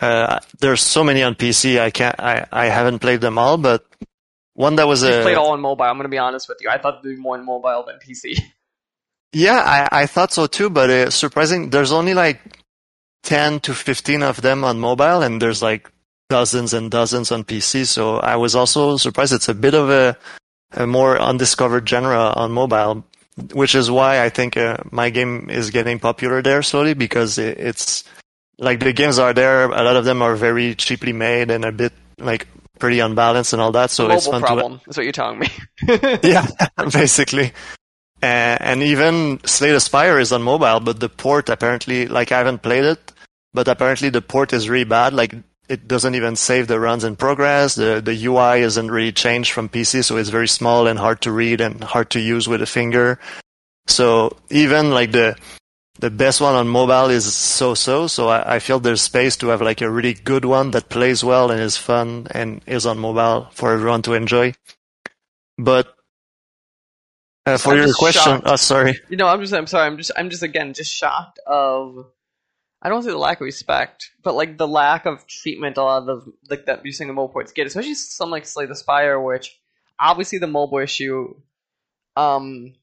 [0.01, 1.79] Uh, there's so many on PC.
[1.79, 2.19] I can't.
[2.19, 3.87] I, I haven't played them all, but
[4.55, 5.85] one that was You a played all on mobile.
[5.85, 6.71] I'm going to be honest with you.
[6.71, 8.41] I thought there'd be more on mobile than PC.
[9.33, 10.69] yeah, I, I thought so too.
[10.69, 12.41] But uh, surprising, there's only like
[13.23, 15.89] ten to fifteen of them on mobile, and there's like
[16.29, 17.87] dozens and dozens on PC.
[17.87, 19.33] So I was also surprised.
[19.33, 20.17] It's a bit of a,
[20.73, 23.05] a more undiscovered genre on mobile,
[23.53, 27.59] which is why I think uh, my game is getting popular there slowly because it,
[27.59, 28.05] it's
[28.59, 29.65] like the games are there.
[29.65, 32.47] A lot of them are very cheaply made and a bit like
[32.79, 33.91] pretty unbalanced and all that.
[33.91, 34.81] So it's fun problem.
[34.87, 35.49] That's what you're telling me.
[36.23, 36.47] yeah,
[36.93, 37.53] basically.
[38.23, 42.39] Uh, and even Slay the Spire is on mobile, but the port apparently, like I
[42.39, 43.13] haven't played it,
[43.53, 45.13] but apparently the port is really bad.
[45.13, 45.35] Like
[45.69, 47.75] it doesn't even save the runs in progress.
[47.75, 51.33] The the UI isn't really changed from PC, so it's very small and hard to
[51.33, 53.19] read and hard to use with a finger.
[53.87, 55.37] So even like the
[56.01, 58.07] the best one on mobile is so so.
[58.07, 61.23] So I, I feel there's space to have like a really good one that plays
[61.25, 64.55] well and is fun and is on mobile for everyone to enjoy.
[65.57, 65.95] But
[67.47, 68.47] uh, for I'm your question, shocked.
[68.47, 68.99] oh sorry.
[69.09, 72.07] You know, I'm just, I'm sorry, I'm just, I'm just again, just shocked of,
[72.85, 76.07] I don't say the lack of respect, but like the lack of treatment a lot
[76.07, 79.19] of the, like that saying the mobile ports get, especially some like Slay the Spire,
[79.19, 79.59] which
[79.99, 81.35] obviously the mobile issue,
[82.15, 82.75] um,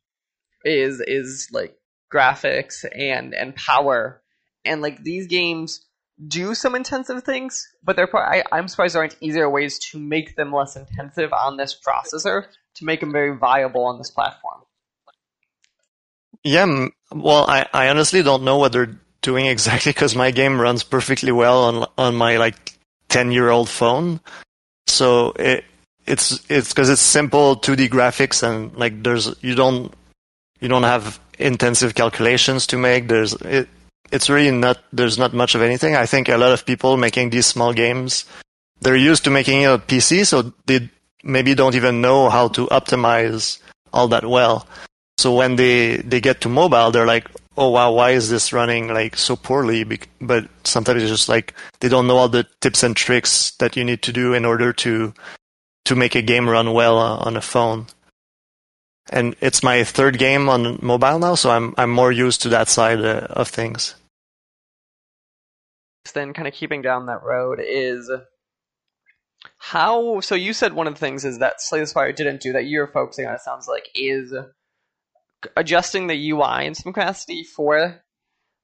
[0.65, 1.77] is, is like
[2.11, 4.23] graphics and, and power.
[4.65, 5.85] And like these games
[6.27, 9.99] do some intensive things, but they're, pro- I, I'm surprised there aren't easier ways to
[9.99, 12.45] make them less intensive on this processor
[12.75, 14.61] to make them very viable on this platform.
[16.43, 20.83] Yeah, well, I, I honestly don't know what they're doing exactly because my game runs
[20.83, 22.73] perfectly well on on my like
[23.09, 24.19] ten year old phone.
[24.87, 25.65] So it
[26.05, 29.93] it's it's because it's simple 2D graphics and like there's you don't
[30.59, 33.07] you don't have intensive calculations to make.
[33.07, 33.69] There's it
[34.11, 35.95] it's really not there's not much of anything.
[35.95, 38.25] I think a lot of people making these small games
[38.81, 40.89] they're used to making it on PC, so they
[41.23, 43.59] maybe don't even know how to optimize
[43.93, 44.67] all that well.
[45.17, 48.87] So when they they get to mobile, they're like, "Oh wow, why is this running
[48.87, 49.83] like so poorly?"
[50.19, 53.83] But sometimes it's just like they don't know all the tips and tricks that you
[53.83, 55.13] need to do in order to
[55.85, 57.87] to make a game run well uh, on a phone.
[59.09, 62.69] And it's my third game on mobile now, so I'm I'm more used to that
[62.69, 63.95] side uh, of things.
[66.13, 68.11] then kind of keeping down that road is
[69.57, 72.53] how so you said one of the things is that Slay the Spire didn't do
[72.53, 74.33] that you're focusing on it sounds like is
[75.55, 78.01] adjusting the UI in some capacity for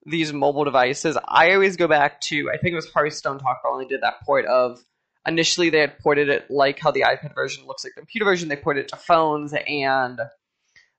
[0.05, 1.17] these mobile devices.
[1.28, 4.45] I always go back to I think it was Hearthstone Talk only did that port
[4.45, 4.80] of
[5.25, 8.47] initially they had ported it like how the iPad version looks like the computer version,
[8.47, 10.19] they ported it to phones and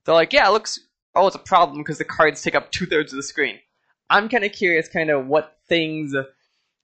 [0.05, 0.79] they're like, yeah, it looks
[1.15, 3.59] oh it's a problem because the cards take up two thirds of the screen.
[4.09, 6.13] I'm kind of curious, kind of what things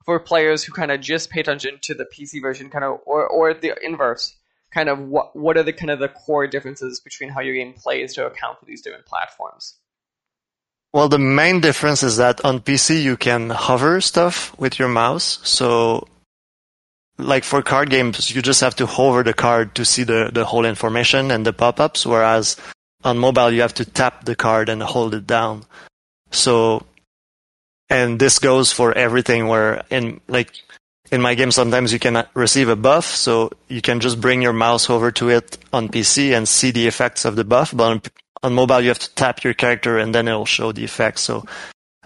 [0.05, 3.27] for players who kind of just pay attention to the PC version, kind of, or
[3.27, 4.35] or the inverse,
[4.71, 7.73] kind of what what are the kind of the core differences between how your game
[7.73, 9.75] plays to account for these different platforms?
[10.95, 15.39] Well, the main difference is that on PC you can hover stuff with your mouse.
[15.43, 16.07] So,
[17.17, 20.45] like for card games, you just have to hover the card to see the, the
[20.45, 22.55] whole information and the pop-ups, whereas
[23.03, 25.65] on mobile you have to tap the card and hold it down.
[26.31, 26.85] So,
[27.89, 30.53] and this goes for everything where in, like,
[31.11, 34.53] in my game sometimes you can receive a buff, so you can just bring your
[34.53, 38.01] mouse over to it on PC and see the effects of the buff, but on
[38.43, 41.21] on mobile you have to tap your character and then it'll show the effects.
[41.21, 41.45] So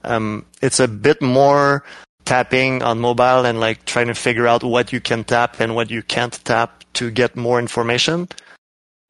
[0.04, 1.84] um, it's a bit more
[2.24, 5.92] tapping on mobile and like trying to figure out what you can tap and what
[5.92, 8.30] you can't tap to get more information.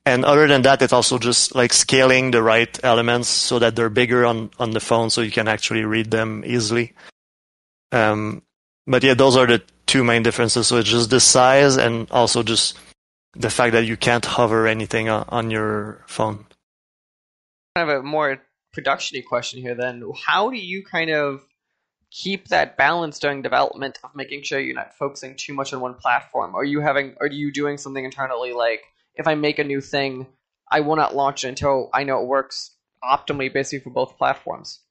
[0.06, 3.90] And other than that, it's also just like scaling the right elements so that they're
[3.90, 6.94] bigger on, on the phone so you can actually read them easily.
[7.92, 8.42] Um,
[8.90, 10.68] but yeah, those are the two main differences.
[10.68, 12.78] So it's just the size and also just
[13.34, 16.46] the fact that you can't hover anything on, your phone
[17.80, 18.42] kind of a more
[18.74, 20.04] production question here then.
[20.26, 21.46] How do you kind of
[22.12, 25.94] keep that balance during development of making sure you're not focusing too much on one
[25.94, 26.56] platform?
[26.56, 28.82] Are you having are you doing something internally like
[29.16, 30.28] if I make a new thing,
[30.72, 34.82] I will not launch it until I know it works optimally basically for both platforms?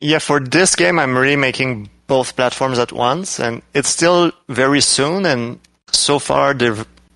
[0.00, 5.26] Yeah, for this game I'm remaking both platforms at once and it's still very soon
[5.26, 5.60] and
[5.92, 6.56] so far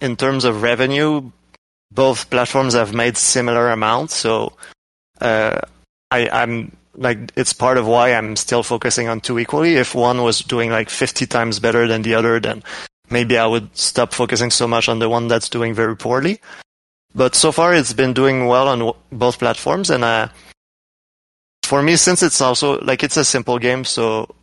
[0.01, 1.31] in terms of revenue
[1.95, 4.15] both platforms have made similar amounts.
[4.15, 4.53] So
[5.21, 5.61] uh,
[6.11, 9.77] I, I'm like it's part of why I'm still focusing on two equally.
[9.77, 12.63] If one was doing like 50 times better than the other, then
[13.11, 16.41] maybe I would stop focusing so much on the one that's doing very poorly.
[17.15, 20.29] But so far, it's been doing well on both platforms, and uh,
[21.65, 24.35] for me, since it's also like it's a simple game, so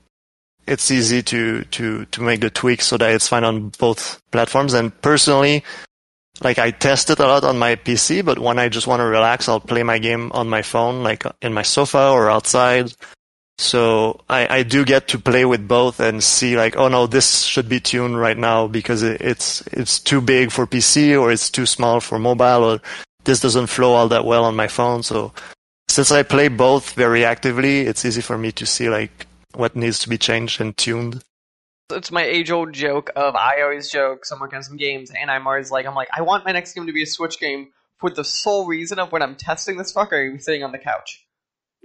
[0.68, 4.74] it's easy to to to make the tweaks so that it's fine on both platforms.
[4.74, 5.64] And personally,
[6.42, 9.06] like I test it a lot on my PC, but when I just want to
[9.06, 12.94] relax, I'll play my game on my phone, like in my sofa or outside.
[13.58, 17.44] So I, I do get to play with both and see like, oh no, this
[17.44, 21.50] should be tuned right now because it, it's it's too big for PC or it's
[21.52, 22.82] too small for mobile or
[23.24, 25.04] this doesn't flow all that well on my phone.
[25.04, 25.32] So
[25.92, 30.00] since I play both very actively, it's easy for me to see like what needs
[30.00, 31.24] to be changed and tuned
[31.92, 34.26] it's my age old joke of I always joke.
[34.26, 36.52] So I'm working on some games, and I'm always like, I'm like, I want my
[36.52, 39.78] next game to be a Switch game for the sole reason of when I'm testing
[39.78, 41.26] this fucker, I'm sitting on the couch.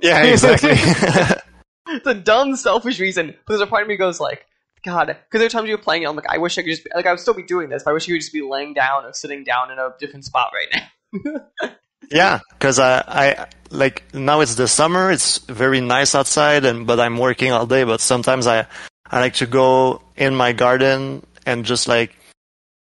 [0.01, 0.71] Yeah, exactly.
[1.89, 3.35] it's a dumb, selfish reason.
[3.47, 4.47] But there's a part of me goes like,
[4.85, 6.85] God, because there are times you're playing it, I'm like, I wish I could just
[6.85, 8.43] be, like I would still be doing this, but I wish you could just be
[8.43, 10.83] laying down or sitting down in a different spot right
[11.13, 11.71] now.
[12.11, 15.11] yeah, because I, I like now it's the summer.
[15.11, 17.85] It's very nice outside, and but I'm working all day.
[17.85, 18.67] But sometimes I
[19.11, 22.17] I like to go in my garden and just like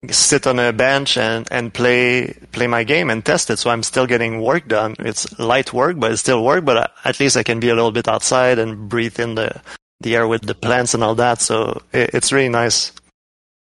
[0.09, 3.57] sit on a bench and, and play play my game and test it.
[3.57, 4.95] So I'm still getting work done.
[4.99, 6.65] It's light work, but it's still work.
[6.65, 9.61] But at least I can be a little bit outside and breathe in the
[9.99, 11.41] the air with the plants and all that.
[11.41, 12.91] So it, it's really nice.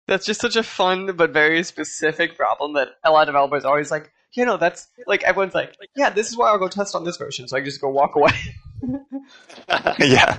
[0.08, 3.70] That's just such a fun but very specific problem that a lot of developers are
[3.70, 6.94] always like, you know, that's like everyone's like, yeah, this is why I'll go test
[6.94, 7.48] on this version.
[7.48, 8.32] So I just go walk away.
[9.98, 10.38] yeah.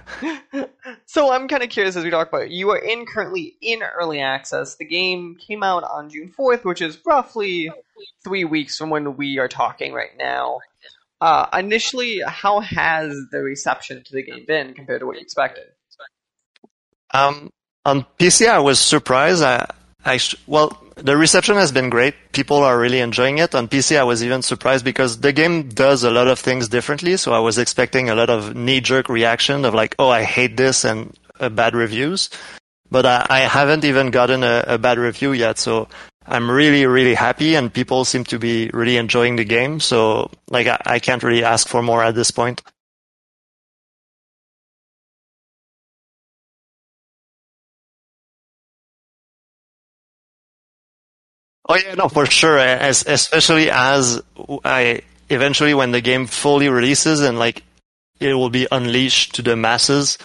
[1.06, 2.52] So I'm kind of curious as we talk about it.
[2.52, 4.76] You are in currently in early access.
[4.76, 7.72] The game came out on June 4th, which is roughly
[8.24, 10.60] three weeks from when we are talking right now.
[11.22, 15.66] Uh, initially, how has the reception to the game been compared to what you expected?
[17.12, 17.52] Um,
[17.86, 19.44] on PC, I was surprised.
[19.44, 19.70] I,
[20.47, 22.16] well, the reception has been great.
[22.34, 23.56] People are really enjoying it.
[23.56, 27.18] On PC, I was even surprised because the game does a lot of things differently.
[27.18, 30.84] So I was expecting a lot of knee-jerk reaction of like, "Oh, I hate this,"
[30.84, 32.30] and uh, bad reviews.
[32.91, 35.58] But I, I haven't even gotten a, a, bad review yet.
[35.58, 35.88] So
[36.28, 39.80] I'm really, really happy, and people seem to be really enjoying the game.
[39.80, 42.62] So like, I, I can't really ask for more at this point.
[51.70, 52.57] Oh yeah, no, for sure.
[52.57, 54.22] As, especially as
[54.66, 57.64] I eventually, when the game fully releases and like
[58.20, 60.18] it will be unleashed to the masses,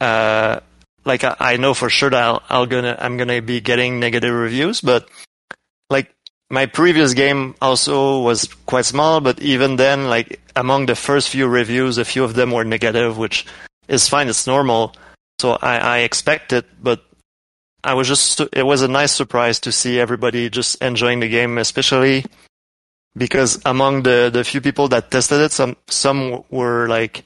[0.00, 0.60] uh,
[1.04, 4.34] like I, I know for sure that I'll, I'll gonna I'm gonna be getting negative
[4.34, 5.08] reviews, but
[5.88, 6.12] like
[6.50, 11.46] my previous game also was quite small, but even then, like among the first few
[11.48, 13.46] reviews, a few of them were negative, which
[13.88, 14.28] is fine.
[14.28, 14.94] It's normal.
[15.40, 17.04] So I, I expect it, but
[17.84, 21.58] I was just, it was a nice surprise to see everybody just enjoying the game,
[21.58, 22.24] especially
[23.16, 27.24] because among the, the few people that tested it, some, some were like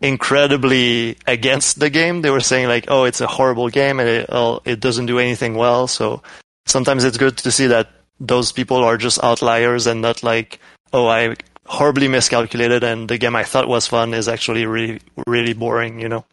[0.00, 2.22] incredibly against the game.
[2.22, 5.18] They were saying like, oh, it's a horrible game and it, oh, it doesn't do
[5.18, 5.86] anything well.
[5.86, 6.22] So
[6.66, 7.88] sometimes it's good to see that
[8.20, 10.60] those people are just outliers and not like,
[10.92, 15.52] oh, I horribly miscalculated and the game I thought was fun is actually really, really
[15.52, 16.24] boring, you know?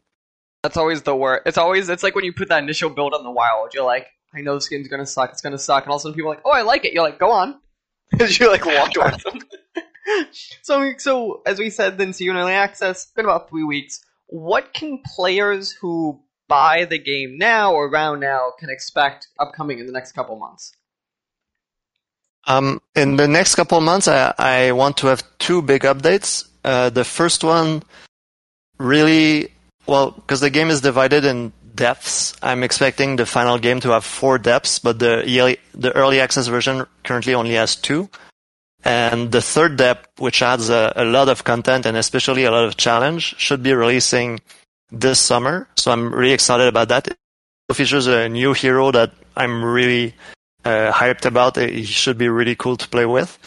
[0.64, 1.43] That's always the worst.
[1.45, 3.74] It's always it's like when you put that initial build on the wild.
[3.74, 5.32] You're like, I know this game's gonna suck.
[5.32, 6.93] It's gonna suck, and all of a sudden people are like, oh, I like it.
[6.93, 7.59] You're like, go on,
[8.20, 9.39] you like walk towards them.
[10.62, 13.05] so, so as we said, then see you in early access.
[13.05, 14.03] Been about three weeks.
[14.28, 19.86] What can players who buy the game now or around now can expect upcoming in
[19.86, 20.74] the next couple months?
[22.45, 26.47] Um, in the next couple months, I, I want to have two big updates.
[26.64, 27.84] Uh, the first one,
[28.80, 29.51] really,
[29.88, 32.36] well, because the game is divided in depths.
[32.41, 36.86] I'm expecting the final game to have four depths, but the the early access version
[37.03, 38.09] currently only has two.
[38.84, 42.65] And the third depth, which adds a, a lot of content and especially a lot
[42.65, 44.39] of challenge, should be releasing
[44.91, 45.67] this summer.
[45.77, 47.07] So I'm really excited about that.
[47.07, 47.17] It
[47.73, 50.15] features a new hero that I'm really
[50.65, 51.57] uh, hyped about.
[51.57, 53.38] It should be really cool to play with.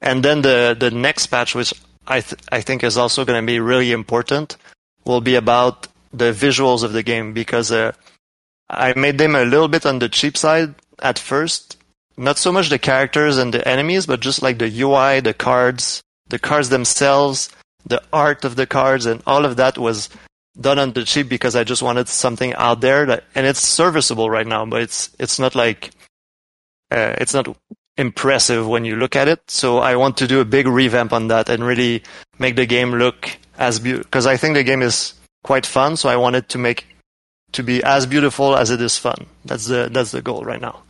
[0.00, 1.72] And then the the next patch, which
[2.06, 4.56] I th- I think is also going to be really important,
[5.04, 7.92] will be about the visuals of the game because uh,
[8.70, 11.76] I made them a little bit on the cheap side at first.
[12.16, 16.02] Not so much the characters and the enemies, but just like the UI, the cards,
[16.28, 17.50] the cards themselves,
[17.84, 20.08] the art of the cards, and all of that was
[20.60, 24.30] done on the cheap because I just wanted something out there that, and it's serviceable
[24.30, 25.90] right now, but it's it's not like
[26.92, 27.56] uh, it's not
[27.96, 29.40] impressive when you look at it.
[29.48, 32.04] So I want to do a big revamp on that and really
[32.38, 35.96] make the game look as because I think the game is quite fun.
[35.96, 36.86] So I wanted to make
[37.52, 39.26] to be as beautiful as it is fun.
[39.44, 40.82] That's the that's the goal right now.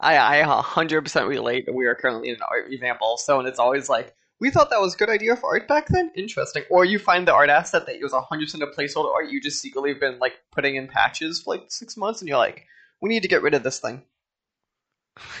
[0.00, 1.72] I I 100% relate.
[1.72, 4.80] We are currently in an art revamp also, and it's always like we thought that
[4.80, 6.10] was a good idea for art back then.
[6.16, 6.64] Interesting.
[6.70, 9.90] Or you find the art asset that was 100% a placeholder art you just secretly
[9.90, 12.66] have been like putting in patches for like six months, and you're like,
[13.00, 14.02] we need to get rid of this thing.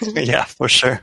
[0.14, 1.00] yeah, for sure.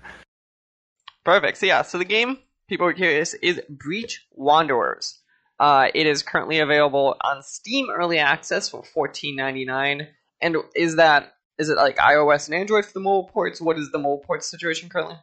[1.26, 1.57] Perfect.
[1.57, 2.38] So yeah, so the game
[2.72, 5.19] people are curious is Breach Wanderers.
[5.59, 10.07] Uh, it is currently available on Steam Early Access for fourteen ninety nine.
[10.41, 13.59] And is that is it like iOS and Android for the mobile ports?
[13.59, 15.17] What is the mobile port situation currently?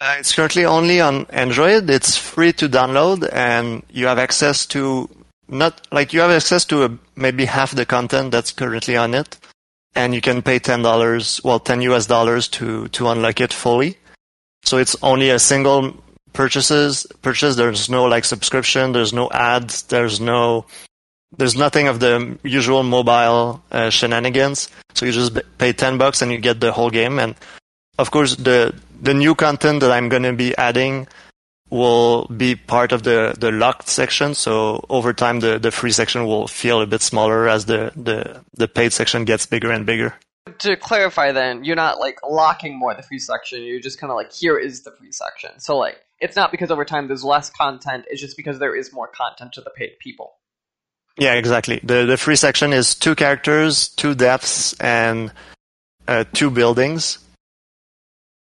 [0.00, 1.90] Uh, it's currently only on Android.
[1.90, 5.10] It's free to download, and you have access to
[5.48, 9.38] not like you have access to a, maybe half the content that's currently on it
[9.96, 13.98] and you can pay ten dollars, well, ten US dollars to to unlock it fully.
[14.64, 16.03] So it's only a single
[16.34, 17.56] purchases purchase.
[17.56, 18.92] There's no like subscription.
[18.92, 19.82] There's no ads.
[19.84, 20.66] There's no
[21.36, 24.68] there's nothing of the usual mobile uh, shenanigans.
[24.94, 27.18] So you just pay ten bucks and you get the whole game.
[27.18, 27.34] And
[27.98, 31.06] of course, the the new content that I'm going to be adding
[31.70, 34.34] will be part of the, the locked section.
[34.34, 38.42] So over time, the, the free section will feel a bit smaller as the, the,
[38.54, 40.14] the paid section gets bigger and bigger.
[40.58, 43.62] To clarify, then you're not like locking more the free section.
[43.62, 45.58] You're just kind of like here is the free section.
[45.58, 48.06] So like it's not because over time there's less content.
[48.08, 50.38] It's just because there is more content to the paid people.
[51.18, 51.80] Yeah, exactly.
[51.84, 55.30] The the free section is two characters, two depths, and
[56.08, 57.18] uh, two buildings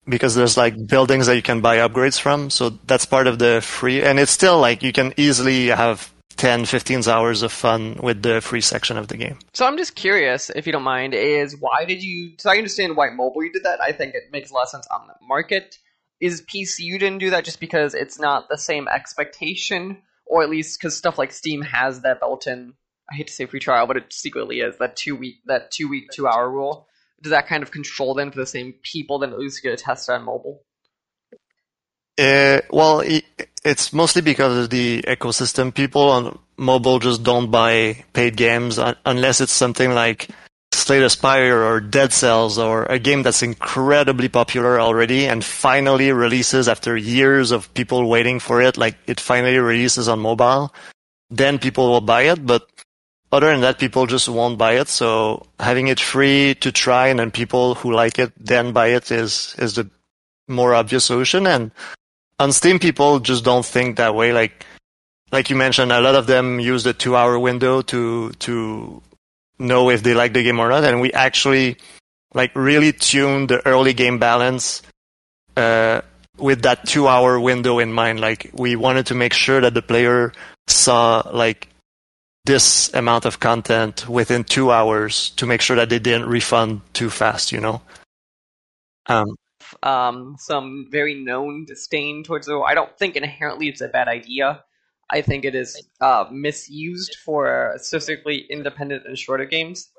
[0.09, 2.51] because there's like buildings that you can buy upgrades from.
[2.51, 6.65] So that's part of the free, and it's still like you can easily have 10,
[6.65, 9.39] 15 hours of fun with the free section of the game.
[9.55, 12.33] So I'm just curious, if you don't mind, is why did you?
[12.39, 13.81] So I understand why mobile you did that.
[13.81, 15.79] I think it makes a lot of sense on the market.
[16.21, 20.79] Is PC didn't do that just because it's not the same expectation, or at least
[20.79, 22.75] because stuff like Steam has that built-in.
[23.11, 25.89] I hate to say free trial, but it secretly is that two week that two
[25.89, 26.87] week two hour rule
[27.23, 29.77] does that kind of control then for the same people that at least get a
[29.77, 30.63] test on mobile?
[32.19, 33.25] Uh, well, it,
[33.65, 35.75] it's mostly because of the ecosystem.
[35.75, 40.29] People on mobile just don't buy paid games unless it's something like
[40.91, 46.11] Slay the Spire or Dead Cells or a game that's incredibly popular already and finally
[46.11, 48.77] releases after years of people waiting for it.
[48.77, 50.75] Like it finally releases on mobile.
[51.31, 52.67] Then people will buy it, but
[53.31, 54.89] other than that, people just won't buy it.
[54.89, 59.13] So having it free to try and then people who like it then buy it
[59.13, 59.89] is, is the
[60.49, 61.47] more obvious solution.
[61.47, 61.71] And
[62.41, 64.33] on Steam, people just don't think that way.
[64.33, 64.67] Like,
[65.31, 69.03] like you mentioned, a lot of them use the two hour window to, to
[69.61, 70.85] know if they like the game or not.
[70.85, 71.77] And we actually
[72.35, 74.83] like really tuned the early game balance,
[75.57, 76.01] uh,
[76.37, 78.21] with that two hour window in mind.
[78.21, 80.33] Like we wanted to make sure that the player
[80.67, 81.69] saw like
[82.45, 87.11] this amount of content within two hours to make sure that they didn't refund too
[87.11, 87.83] fast, you know?
[89.07, 89.37] Um,
[89.83, 92.59] um, some very known disdain towards the.
[92.59, 94.65] I don't think inherently it's a bad idea.
[95.13, 99.91] I think it is uh, misused for specifically independent and shorter games.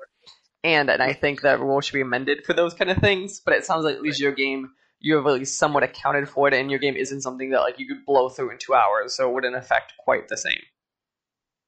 [0.64, 3.40] and and I think that rule should be amended for those kind of things.
[3.44, 4.70] But it sounds like at least your game
[5.02, 7.78] you have at least somewhat accounted for it, and your game isn't something that like
[7.78, 10.60] you could blow through in two hours, so it wouldn't affect quite the same.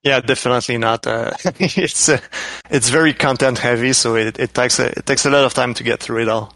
[0.04, 1.06] Yeah, definitely not.
[1.06, 2.20] Uh, it's uh,
[2.70, 5.74] it's very content heavy, so it, it takes a, it takes a lot of time
[5.74, 6.54] to get through it all.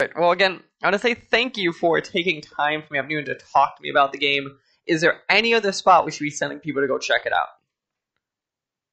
[0.00, 0.10] Right.
[0.18, 3.34] Well, again, I want to say thank you for taking time from me afternoon to
[3.34, 4.58] talk to me about the game.
[4.86, 7.48] Is there any other spot we should be sending people to go check it out?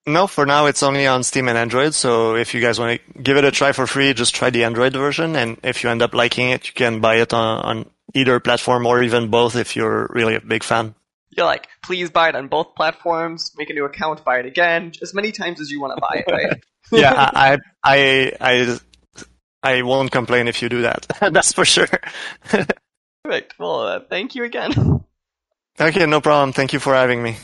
[0.06, 1.94] No, for now it's only on Steam and Android.
[1.94, 4.64] So if you guys want to give it a try for free, just try the
[4.64, 7.90] Android version, and if you end up liking it, you can buy it on, on
[8.14, 10.96] either platform or even both if you're really a big fan.
[11.30, 13.52] You're like, please buy it on both platforms.
[13.56, 16.24] Make a new account, buy it again, as many times as you want to buy
[16.26, 16.32] it.
[16.32, 16.64] Right?
[16.92, 18.80] yeah, I, I, I,
[19.62, 21.06] I won't complain if you do that.
[21.32, 21.88] That's for sure.
[22.44, 23.60] Perfect.
[23.60, 25.04] Well, uh, thank you again.
[25.82, 26.52] Okay, no problem.
[26.52, 27.38] Thank you for having me.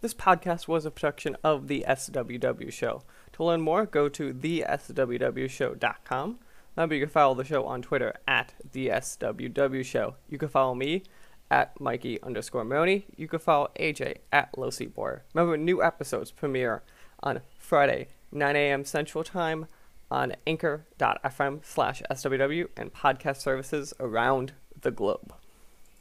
[0.00, 3.02] This podcast was a production of the SWW Show.
[3.32, 6.38] To learn more, go to theswwshow.com.
[6.76, 10.14] Remember, you can follow the show on Twitter at the SWW Show.
[10.28, 11.02] You can follow me
[11.50, 13.02] at Mikey underscore Morrone.
[13.16, 15.18] You can follow AJ at Low Boy.
[15.34, 16.84] Remember, new episodes premiere
[17.24, 18.84] on Friday, 9 a.m.
[18.84, 19.66] Central Time
[20.12, 25.34] on anchor.fm slash SWW and podcast services around the globe.